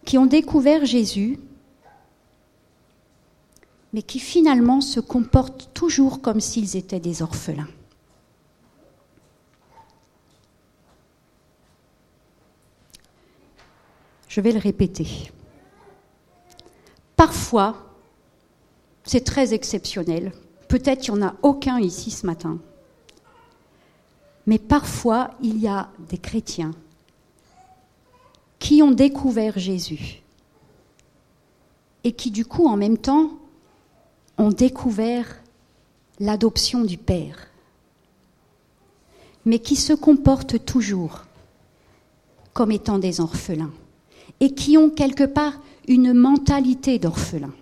[0.05, 1.41] qui ont découvert Jésus,
[3.93, 7.67] mais qui finalement se comportent toujours comme s'ils étaient des orphelins.
[14.33, 15.31] Je vais le répéter.
[17.17, 17.77] Parfois,
[19.05, 20.33] c'est très exceptionnel,
[20.69, 22.59] peut-être qu'il n'y en a aucun ici ce matin,
[24.47, 26.71] mais parfois il y a des chrétiens
[28.59, 30.23] qui ont découvert Jésus
[32.03, 33.33] et qui du coup en même temps
[34.39, 35.43] ont découvert
[36.21, 37.49] l'adoption du Père,
[39.45, 41.27] mais qui se comportent toujours
[42.55, 43.73] comme étant des orphelins
[44.41, 45.55] et qui ont quelque part
[45.89, 47.53] une mentalité d'orphelin.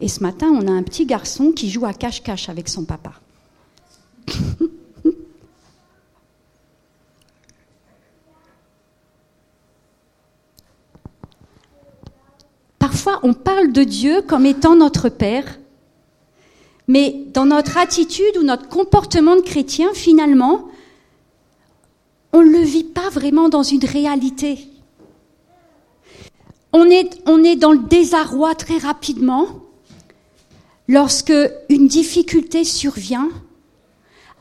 [0.00, 3.12] Et ce matin, on a un petit garçon qui joue à cache-cache avec son papa.
[12.78, 15.58] Parfois, on parle de Dieu comme étant notre Père,
[16.86, 20.68] mais dans notre attitude ou notre comportement de chrétien, finalement,
[22.34, 24.68] on ne le vit pas vraiment dans une réalité.
[26.72, 29.46] On est, dans le désarroi très rapidement
[30.88, 31.32] lorsque
[31.68, 33.28] une difficulté survient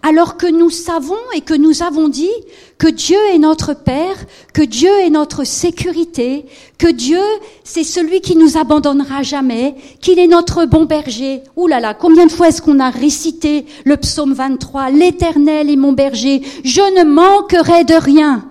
[0.03, 2.29] alors que nous savons et que nous avons dit
[2.77, 4.17] que Dieu est notre Père,
[4.53, 6.45] que Dieu est notre sécurité,
[6.77, 7.21] que Dieu,
[7.63, 11.41] c'est celui qui nous abandonnera jamais, qu'il est notre bon berger.
[11.55, 15.77] Ouh là là, combien de fois est-ce qu'on a récité le psaume 23, L'Éternel est
[15.77, 18.49] mon berger, je ne manquerai de rien.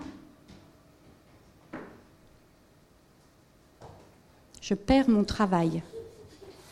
[4.62, 5.82] Je perds mon travail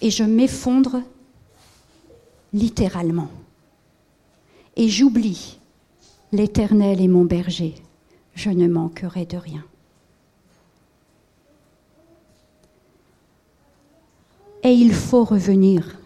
[0.00, 1.02] et je m'effondre
[2.54, 3.28] littéralement
[4.80, 5.58] et j'oublie
[6.32, 7.74] l'Éternel est mon berger,
[8.34, 9.62] je ne manquerai de rien.
[14.62, 15.98] Et il faut revenir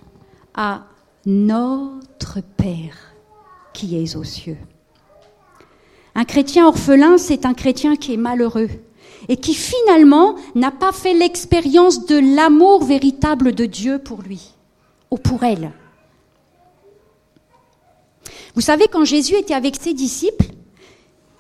[0.55, 0.83] à
[1.25, 3.15] notre Père
[3.73, 4.59] qui est aux cieux.
[6.17, 8.71] Un chrétien orphelin, c'est un chrétien qui est malheureux
[9.29, 14.53] et qui finalement n'a pas fait l'expérience de l'amour véritable de Dieu pour lui
[15.13, 15.71] ou pour elle.
[18.55, 20.47] Vous savez, quand Jésus était avec ses disciples,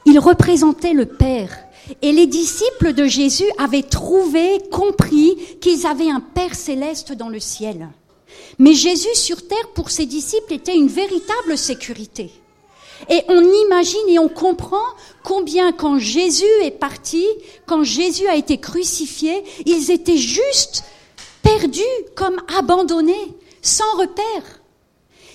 [0.04, 1.58] il représentait le Père.
[2.02, 7.40] Et les disciples de Jésus avaient trouvé, compris qu'ils avaient un Père céleste dans le
[7.40, 7.88] ciel.
[8.58, 12.30] Mais Jésus sur terre, pour ses disciples, était une véritable sécurité.
[13.10, 14.84] Et on imagine et on comprend
[15.22, 17.26] combien quand Jésus est parti,
[17.66, 20.84] quand Jésus a été crucifié, ils étaient juste
[21.42, 21.82] perdus,
[22.14, 24.63] comme abandonnés, sans repère.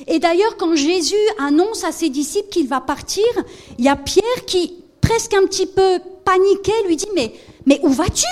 [0.07, 3.25] Et d'ailleurs, quand Jésus annonce à ses disciples qu'il va partir,
[3.77, 8.25] il y a Pierre qui, presque un petit peu paniqué, lui dit, mais, où vas-tu?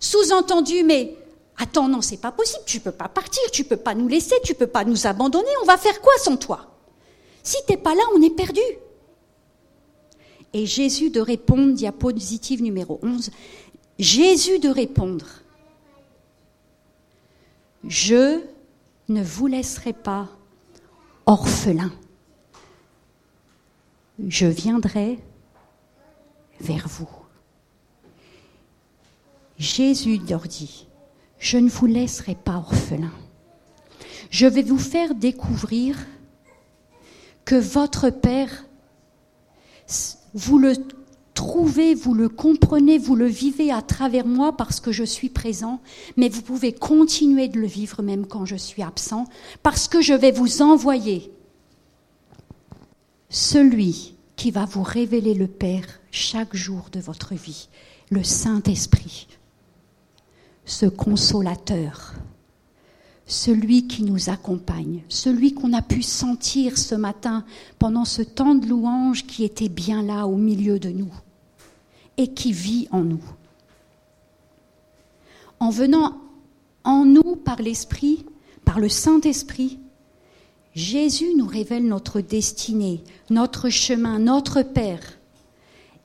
[0.00, 1.16] Sous-entendu, mais
[1.58, 4.54] attends, non, c'est pas possible, tu peux pas partir, tu peux pas nous laisser, tu
[4.54, 6.66] peux pas nous abandonner, on va faire quoi sans toi?
[7.42, 8.60] Si t'es pas là, on est perdu.
[10.52, 13.30] Et Jésus de répondre, diapositive numéro 11,
[13.98, 15.26] Jésus de répondre,
[17.86, 18.40] je
[19.08, 20.28] ne vous laisserai pas
[21.26, 21.92] orphelin.
[24.28, 25.18] Je viendrai
[26.60, 27.08] vers vous.
[29.58, 30.88] Jésus leur dit,
[31.38, 33.12] je ne vous laisserai pas orphelin.
[34.30, 35.96] Je vais vous faire découvrir
[37.44, 38.64] que votre Père,
[40.32, 40.74] vous le
[41.44, 45.80] trouvez, vous le comprenez, vous le vivez à travers moi parce que je suis présent,
[46.16, 49.26] mais vous pouvez continuer de le vivre même quand je suis absent,
[49.62, 51.30] parce que je vais vous envoyer
[53.28, 57.68] celui qui va vous révéler le Père chaque jour de votre vie,
[58.10, 59.28] le Saint-Esprit,
[60.64, 62.14] ce consolateur,
[63.26, 67.44] celui qui nous accompagne, celui qu'on a pu sentir ce matin
[67.78, 71.12] pendant ce temps de louange qui était bien là au milieu de nous
[72.16, 73.22] et qui vit en nous.
[75.60, 76.20] En venant
[76.84, 78.26] en nous par l'Esprit,
[78.64, 79.78] par le Saint-Esprit,
[80.74, 85.18] Jésus nous révèle notre destinée, notre chemin, notre Père.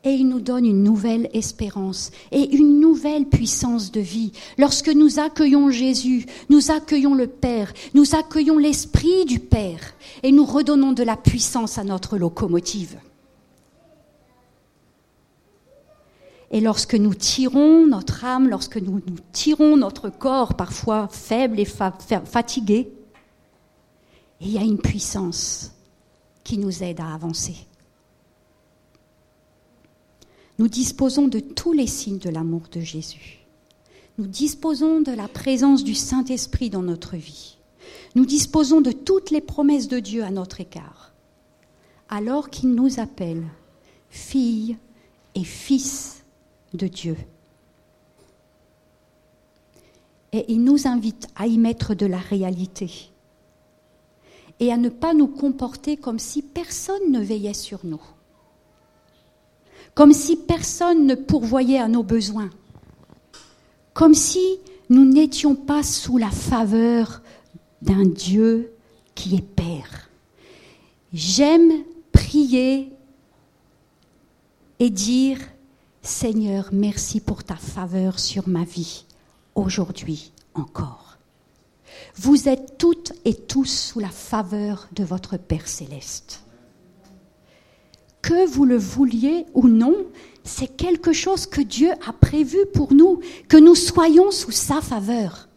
[0.06, 4.32] Et il nous donne une nouvelle espérance et une nouvelle puissance de vie.
[4.58, 10.46] Lorsque nous accueillons Jésus, nous accueillons le Père, nous accueillons l'Esprit du Père et nous
[10.46, 12.98] redonnons de la puissance à notre locomotive.
[16.52, 21.66] Et lorsque nous tirons notre âme, lorsque nous, nous tirons notre corps, parfois faible et
[21.66, 22.92] fatigué,
[24.42, 25.72] il y a une puissance
[26.44, 27.56] qui nous aide à avancer.
[30.58, 33.40] Nous disposons de tous les signes de l'amour de Jésus.
[34.18, 37.58] Nous disposons de la présence du Saint-Esprit dans notre vie.
[38.16, 41.14] Nous disposons de toutes les promesses de Dieu à notre écart.
[42.10, 43.46] Alors qu'il nous appelle
[44.10, 44.78] filles
[45.36, 46.19] et fils
[46.74, 47.18] de Dieu.
[50.32, 53.10] Et il nous invite à y mettre de la réalité
[54.60, 58.02] et à ne pas nous comporter comme si personne ne veillait sur nous,
[59.96, 62.50] comme si personne ne pourvoyait à nos besoins,
[63.94, 64.60] comme si
[64.90, 67.22] nous n'étions pas sous la faveur
[67.82, 68.74] d'un Dieu
[69.16, 70.10] qui est Père.
[71.14, 71.72] J'aime
[72.12, 72.92] prier
[74.80, 75.40] et dire
[76.02, 79.06] Seigneur, merci pour ta faveur sur ma vie,
[79.56, 81.18] aujourd'hui encore.
[82.16, 86.42] Vous êtes toutes et tous sous la faveur de votre Père céleste.
[88.22, 89.96] Que vous le vouliez ou non,
[90.44, 95.48] c'est quelque chose que Dieu a prévu pour nous, que nous soyons sous sa faveur.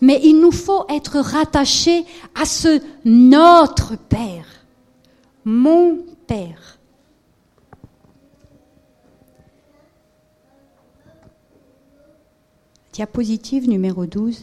[0.00, 2.04] Mais il nous faut être rattachés
[2.34, 4.46] à ce notre Père,
[5.44, 6.77] mon Père.
[12.98, 14.42] Diapositive numéro 12.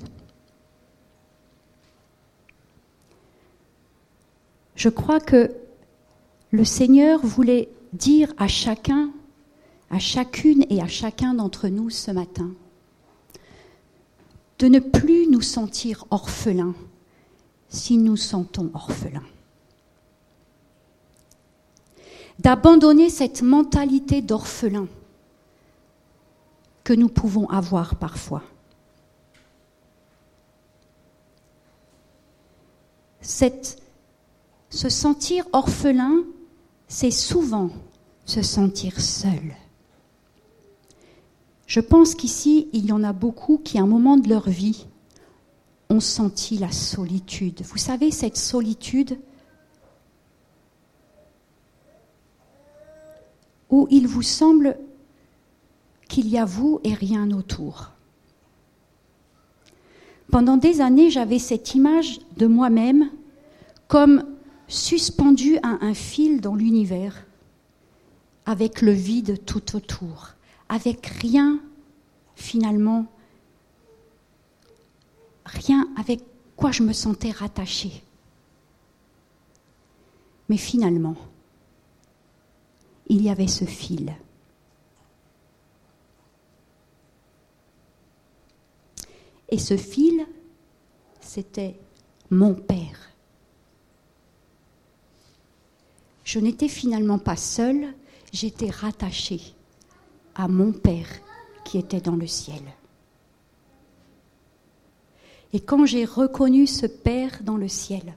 [4.77, 5.51] Je crois que
[6.51, 9.11] le Seigneur voulait dire à chacun,
[9.89, 12.49] à chacune et à chacun d'entre nous ce matin,
[14.59, 16.75] de ne plus nous sentir orphelins
[17.67, 19.27] si nous sentons orphelins.
[22.39, 24.87] D'abandonner cette mentalité d'orphelin
[26.85, 28.43] que nous pouvons avoir parfois.
[33.21, 33.81] Cette,
[34.69, 36.23] se sentir orphelin,
[36.87, 37.71] c'est souvent
[38.25, 39.55] se sentir seul.
[41.65, 44.85] Je pense qu'ici, il y en a beaucoup qui, à un moment de leur vie,
[45.89, 47.63] ont senti la solitude.
[47.63, 49.17] Vous savez, cette solitude
[53.71, 54.77] où il vous semble
[56.07, 57.91] qu'il y a vous et rien autour.
[60.31, 63.09] Pendant des années, j'avais cette image de moi-même
[63.87, 64.25] comme
[64.67, 67.25] suspendue à un fil dans l'univers,
[68.45, 70.29] avec le vide tout autour,
[70.69, 71.59] avec rien
[72.35, 73.05] finalement,
[75.45, 76.21] rien avec
[76.55, 78.03] quoi je me sentais rattachée.
[80.49, 81.15] Mais finalement,
[83.07, 84.13] il y avait ce fil.
[89.49, 90.25] Et ce fil,
[91.21, 91.75] c'était
[92.29, 93.11] mon Père.
[96.23, 97.93] Je n'étais finalement pas seule,
[98.31, 99.41] j'étais rattachée
[100.33, 101.07] à mon Père
[101.63, 102.61] qui était dans le ciel.
[105.53, 108.15] Et quand j'ai reconnu ce Père dans le ciel,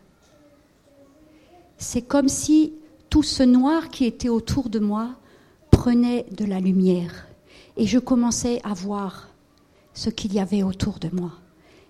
[1.76, 2.72] c'est comme si
[3.10, 5.10] tout ce noir qui était autour de moi
[5.70, 7.28] prenait de la lumière.
[7.76, 9.27] Et je commençais à voir
[9.98, 11.32] ce qu'il y avait autour de moi,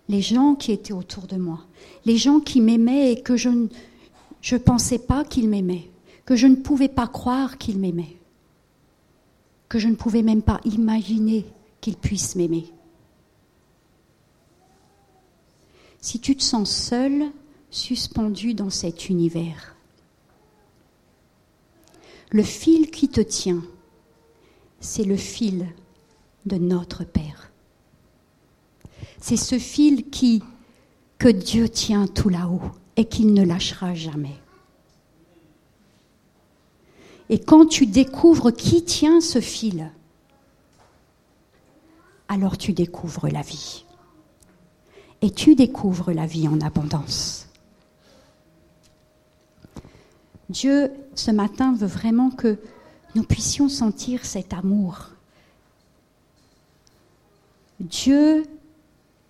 [0.08, 1.66] les gens qui étaient autour de moi,
[2.06, 5.90] les gens qui m'aimaient et que je ne pensais pas qu'ils m'aimaient,
[6.24, 8.16] que je ne pouvais pas croire qu'ils m'aimaient,
[9.68, 11.44] que je ne pouvais même pas imaginer
[11.82, 12.72] qu'ils puissent m'aimer.
[16.00, 17.26] Si tu te sens seul,
[17.70, 19.76] suspendu dans cet univers,
[22.30, 23.62] le fil qui te tient,
[24.80, 25.66] c'est le fil
[26.46, 27.47] de notre Père.
[29.20, 30.42] C'est ce fil qui,
[31.18, 32.62] que Dieu tient tout là-haut
[32.96, 34.36] et qu'il ne lâchera jamais.
[37.30, 39.90] Et quand tu découvres qui tient ce fil,
[42.28, 43.84] alors tu découvres la vie.
[45.20, 47.48] Et tu découvres la vie en abondance.
[50.48, 52.56] Dieu, ce matin, veut vraiment que
[53.14, 55.10] nous puissions sentir cet amour.
[57.80, 58.44] Dieu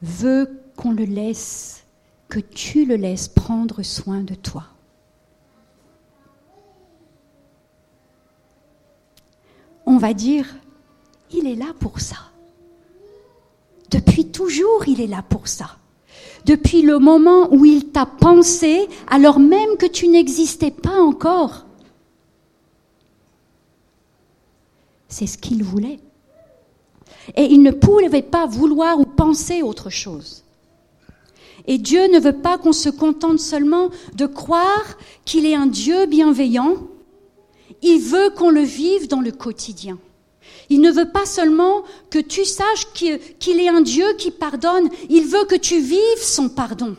[0.02, 1.84] veut qu'on le laisse,
[2.28, 4.64] que tu le laisses prendre soin de toi.
[9.86, 10.46] On va dire,
[11.32, 12.16] il est là pour ça.
[13.90, 15.76] Depuis toujours, il est là pour ça.
[16.44, 21.64] Depuis le moment où il t'a pensé, alors même que tu n'existais pas encore.
[25.08, 26.00] C'est ce qu'il voulait.
[27.36, 30.44] Et il ne pouvait pas vouloir ou penser autre chose.
[31.66, 36.06] Et Dieu ne veut pas qu'on se contente seulement de croire qu'il est un Dieu
[36.06, 36.76] bienveillant.
[37.82, 39.98] Il veut qu'on le vive dans le quotidien.
[40.70, 45.24] Il ne veut pas seulement que tu saches qu'il est un Dieu qui pardonne, il
[45.24, 46.96] veut que tu vives son pardon.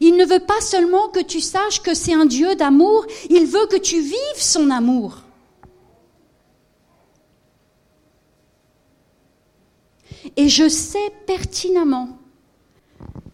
[0.00, 3.66] Il ne veut pas seulement que tu saches que c'est un Dieu d'amour, il veut
[3.66, 5.21] que tu vives son amour.
[10.36, 12.18] Et je sais pertinemment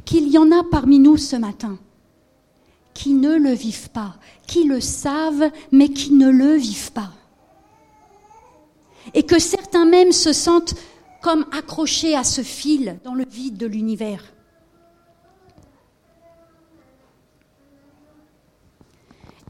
[0.05, 1.79] qu'il y en a parmi nous ce matin
[2.95, 4.17] qui ne le vivent pas,
[4.49, 7.13] qui le savent, mais qui ne le vivent pas.
[9.15, 10.75] Et que certains même se sentent
[11.23, 14.33] comme accrochés à ce fil dans le vide de l'univers.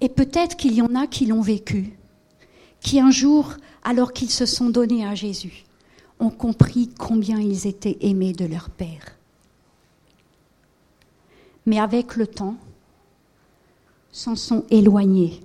[0.00, 1.98] Et peut-être qu'il y en a qui l'ont vécu,
[2.80, 5.64] qui un jour, alors qu'ils se sont donnés à Jésus,
[6.20, 9.16] ont compris combien ils étaient aimés de leur Père.
[11.66, 12.56] Mais avec le temps,
[14.10, 15.40] s'en sont éloignés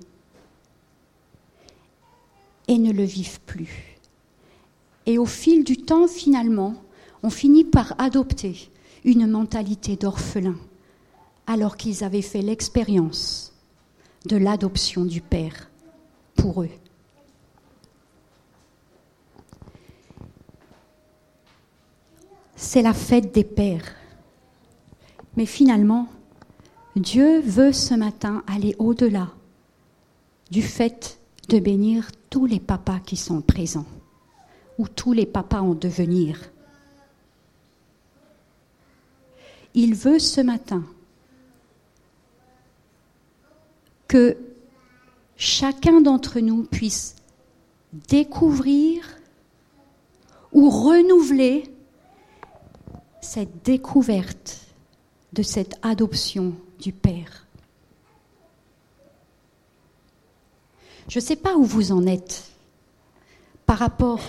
[2.67, 3.99] et ne le vivent plus.
[5.05, 6.75] Et au fil du temps, finalement,
[7.23, 8.69] on finit par adopter
[9.03, 10.55] une mentalité d'orphelin,
[11.45, 13.53] alors qu'ils avaient fait l'expérience
[14.25, 15.69] de l'adoption du Père
[16.35, 16.69] pour eux.
[22.73, 23.93] C'est la fête des pères.
[25.37, 26.07] Mais finalement,
[26.95, 29.29] Dieu veut ce matin aller au-delà
[30.49, 31.19] du fait
[31.49, 33.85] de bénir tous les papas qui sont présents
[34.79, 36.49] ou tous les papas en devenir.
[39.75, 40.83] Il veut ce matin
[44.07, 44.35] que
[45.37, 47.17] chacun d'entre nous puisse
[48.09, 49.05] découvrir
[50.51, 51.72] ou renouveler
[53.23, 54.59] cette découverte
[55.33, 57.47] de cette adoption du Père.
[61.07, 62.43] Je ne sais pas où vous en êtes
[63.65, 64.21] par rapport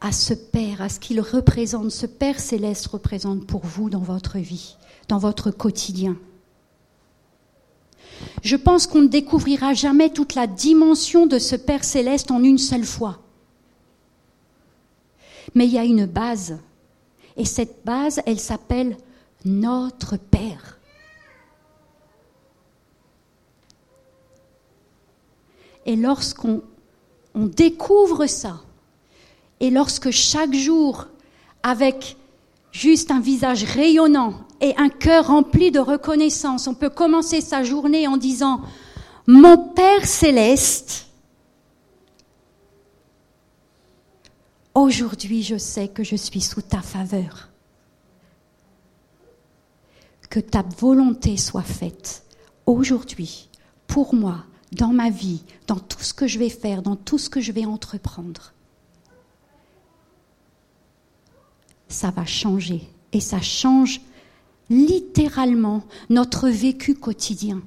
[0.00, 4.38] à ce Père, à ce qu'il représente, ce Père céleste représente pour vous dans votre
[4.38, 4.76] vie,
[5.08, 6.16] dans votre quotidien.
[8.42, 12.58] Je pense qu'on ne découvrira jamais toute la dimension de ce Père céleste en une
[12.58, 13.18] seule fois.
[15.54, 16.58] Mais il y a une base
[17.36, 18.96] et cette base, elle s'appelle
[19.44, 20.78] notre Père.
[25.84, 26.62] Et lorsqu'on
[27.34, 28.60] découvre ça,
[29.60, 31.06] et lorsque chaque jour,
[31.62, 32.16] avec
[32.72, 38.08] juste un visage rayonnant et un cœur rempli de reconnaissance, on peut commencer sa journée
[38.08, 38.60] en disant,
[39.26, 41.05] Mon Père céleste,
[44.76, 47.48] Aujourd'hui, je sais que je suis sous ta faveur.
[50.28, 52.26] Que ta volonté soit faite
[52.66, 53.48] aujourd'hui,
[53.86, 57.30] pour moi, dans ma vie, dans tout ce que je vais faire, dans tout ce
[57.30, 58.52] que je vais entreprendre.
[61.88, 62.82] Ça va changer
[63.14, 64.02] et ça change
[64.68, 67.62] littéralement notre vécu quotidien.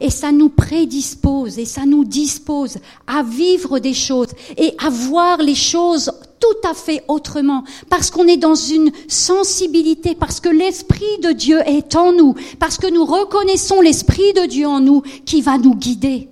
[0.00, 2.76] Et ça nous prédispose et ça nous dispose
[3.06, 6.10] à vivre des choses et à voir les choses
[6.40, 11.60] tout à fait autrement, parce qu'on est dans une sensibilité, parce que l'Esprit de Dieu
[11.66, 15.74] est en nous, parce que nous reconnaissons l'Esprit de Dieu en nous qui va nous
[15.74, 16.28] guider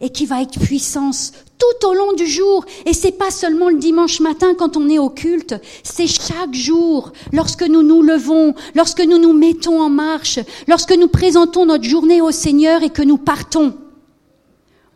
[0.00, 1.32] et qui va être puissance
[1.62, 2.64] tout au long du jour.
[2.86, 7.12] Et c'est pas seulement le dimanche matin quand on est au culte, c'est chaque jour,
[7.32, 12.20] lorsque nous nous levons, lorsque nous nous mettons en marche, lorsque nous présentons notre journée
[12.20, 13.76] au Seigneur et que nous partons.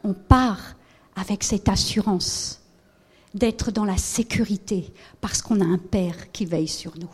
[0.05, 0.75] On part
[1.15, 2.61] avec cette assurance
[3.35, 7.11] d'être dans la sécurité parce qu'on a un Père qui veille sur nous.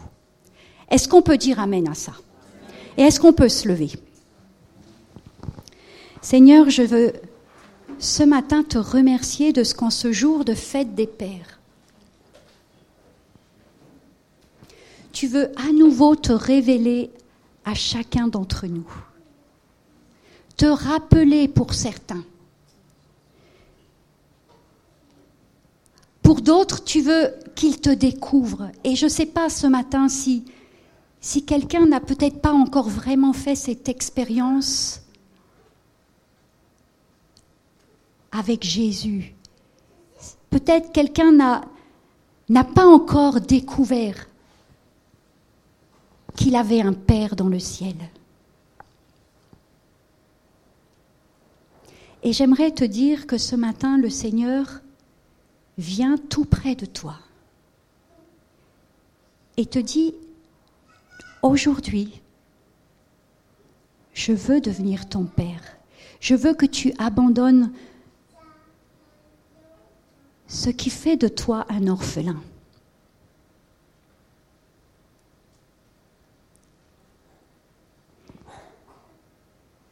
[0.91, 2.13] Est-ce qu'on peut dire Amen à ça?
[2.97, 3.91] Et est-ce qu'on peut se lever?
[6.21, 7.13] Seigneur, je veux
[8.03, 11.61] ce matin te remercier de ce qu'en ce jour de fête des pères,
[15.13, 17.11] tu veux à nouveau te révéler
[17.65, 18.91] à chacun d'entre nous,
[20.57, 22.25] te rappeler pour certains.
[26.23, 28.71] Pour d'autres, tu veux qu'ils te découvrent.
[28.83, 30.45] Et je ne sais pas ce matin si,
[31.21, 35.03] si quelqu'un n'a peut-être pas encore vraiment fait cette expérience
[38.33, 39.35] avec Jésus.
[40.51, 44.27] Peut-être quelqu'un n'a, pas encore découvert
[46.35, 47.97] qu'il avait un Père dans le ciel.
[52.23, 54.81] Et j'aimerais te dire que ce matin, le Seigneur
[55.77, 57.17] vient tout près de toi
[59.57, 60.15] et te dit,
[61.43, 62.21] aujourd'hui,
[64.15, 65.77] je veux devenir ton Père.
[66.21, 67.73] Je veux que tu abandonnes
[70.53, 72.39] ce qui fait de toi un orphelin.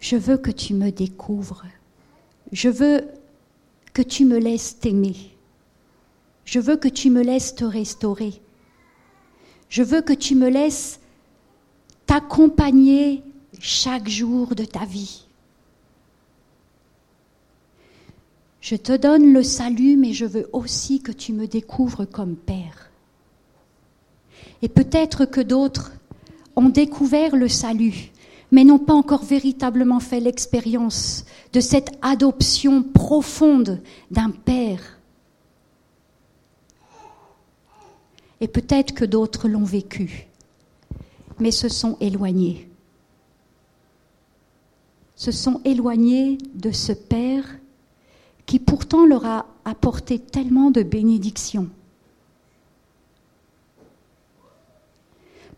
[0.01, 1.65] Je veux que tu me découvres.
[2.53, 3.09] Je veux
[3.95, 5.17] que tu me laisses t'aimer.
[6.45, 8.43] Je veux que tu me laisses te restaurer.
[9.71, 11.01] Je veux que tu me laisses
[12.05, 13.23] t'accompagner
[13.61, 15.25] chaque jour de ta vie.
[18.61, 22.91] Je te donne le salut, mais je veux aussi que tu me découvres comme Père.
[24.63, 25.93] Et peut-être que d'autres
[26.57, 28.13] ont découvert le salut,
[28.51, 33.81] mais n'ont pas encore véritablement fait l'expérience de cette adoption profonde
[34.11, 34.99] d'un Père.
[38.43, 40.27] Et peut-être que d'autres l'ont vécu,
[41.39, 42.69] mais se sont éloignés.
[45.17, 47.60] Se sont éloignés de ce Père
[48.51, 51.69] qui pourtant leur a apporté tellement de bénédictions.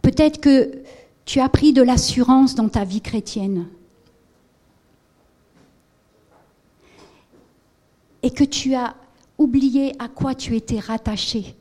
[0.03, 0.82] Peut-être que
[1.24, 3.66] tu as pris de l'assurance dans ta vie chrétienne
[8.22, 8.95] et que tu as
[9.38, 11.57] oublié à quoi tu étais rattaché,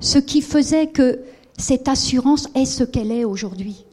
[0.00, 1.20] ce qui faisait que
[1.58, 3.85] cette assurance est ce qu'elle est aujourd'hui.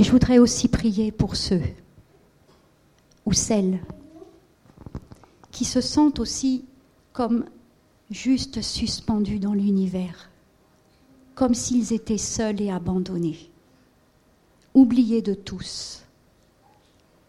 [0.00, 1.60] Et je voudrais aussi prier pour ceux
[3.26, 3.80] ou celles
[5.50, 6.64] qui se sentent aussi
[7.12, 7.44] comme
[8.10, 10.30] juste suspendus dans l'univers,
[11.34, 13.50] comme s'ils étaient seuls et abandonnés,
[14.72, 16.02] oubliés de tous,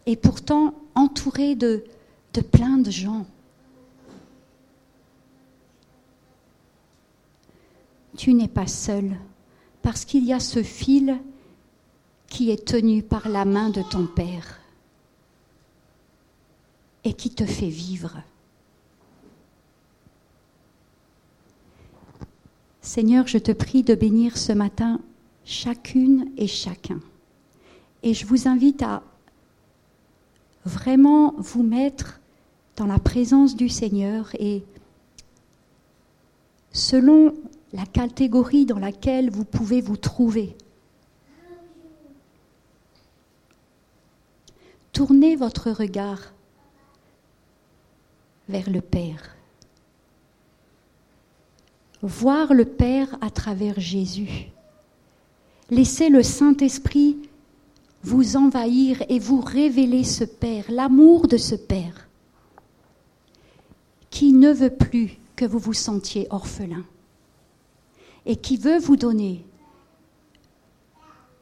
[0.06, 1.84] et pourtant entourés de,
[2.32, 3.26] de plein de gens.
[8.16, 9.18] Tu n'es pas seul,
[9.82, 11.20] parce qu'il y a ce fil
[12.32, 14.58] qui est tenu par la main de ton Père
[17.04, 18.16] et qui te fait vivre.
[22.80, 24.98] Seigneur, je te prie de bénir ce matin
[25.44, 27.00] chacune et chacun.
[28.02, 29.02] Et je vous invite à
[30.64, 32.18] vraiment vous mettre
[32.76, 34.64] dans la présence du Seigneur et
[36.72, 37.34] selon
[37.74, 40.56] la catégorie dans laquelle vous pouvez vous trouver,
[45.04, 46.32] Tournez votre regard
[48.48, 49.34] vers le Père.
[52.02, 54.52] Voir le Père à travers Jésus.
[55.70, 57.18] Laissez le Saint-Esprit
[58.04, 62.06] vous envahir et vous révéler ce Père, l'amour de ce Père,
[64.08, 66.84] qui ne veut plus que vous vous sentiez orphelin
[68.24, 69.44] et qui veut vous donner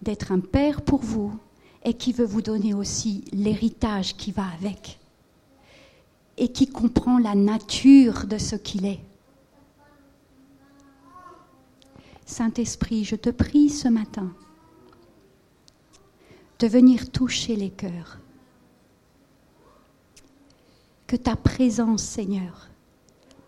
[0.01, 1.39] d'être un Père pour vous,
[1.85, 4.99] et qui veut vous donner aussi l'héritage qui va avec
[6.37, 9.01] et qui comprend la nature de ce qu'il est.
[12.25, 14.33] Saint-Esprit, je te prie ce matin
[16.61, 18.19] de venir toucher les cœurs.
[21.07, 22.69] Que ta présence, Seigneur,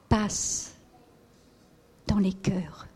[0.09, 0.75] passe
[2.09, 2.89] dans les cœurs.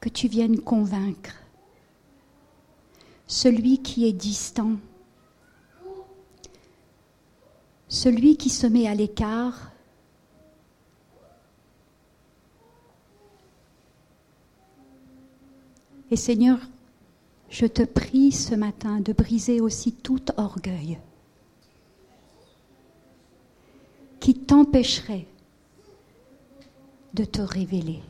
[0.00, 1.34] Que tu viennes convaincre
[3.26, 4.72] celui qui est distant,
[7.88, 9.70] celui qui se met à l'écart,
[16.12, 16.58] Et Seigneur,
[17.50, 20.98] je te prie ce matin de briser aussi tout orgueil
[24.18, 25.26] qui t'empêcherait
[27.14, 28.00] de te révéler.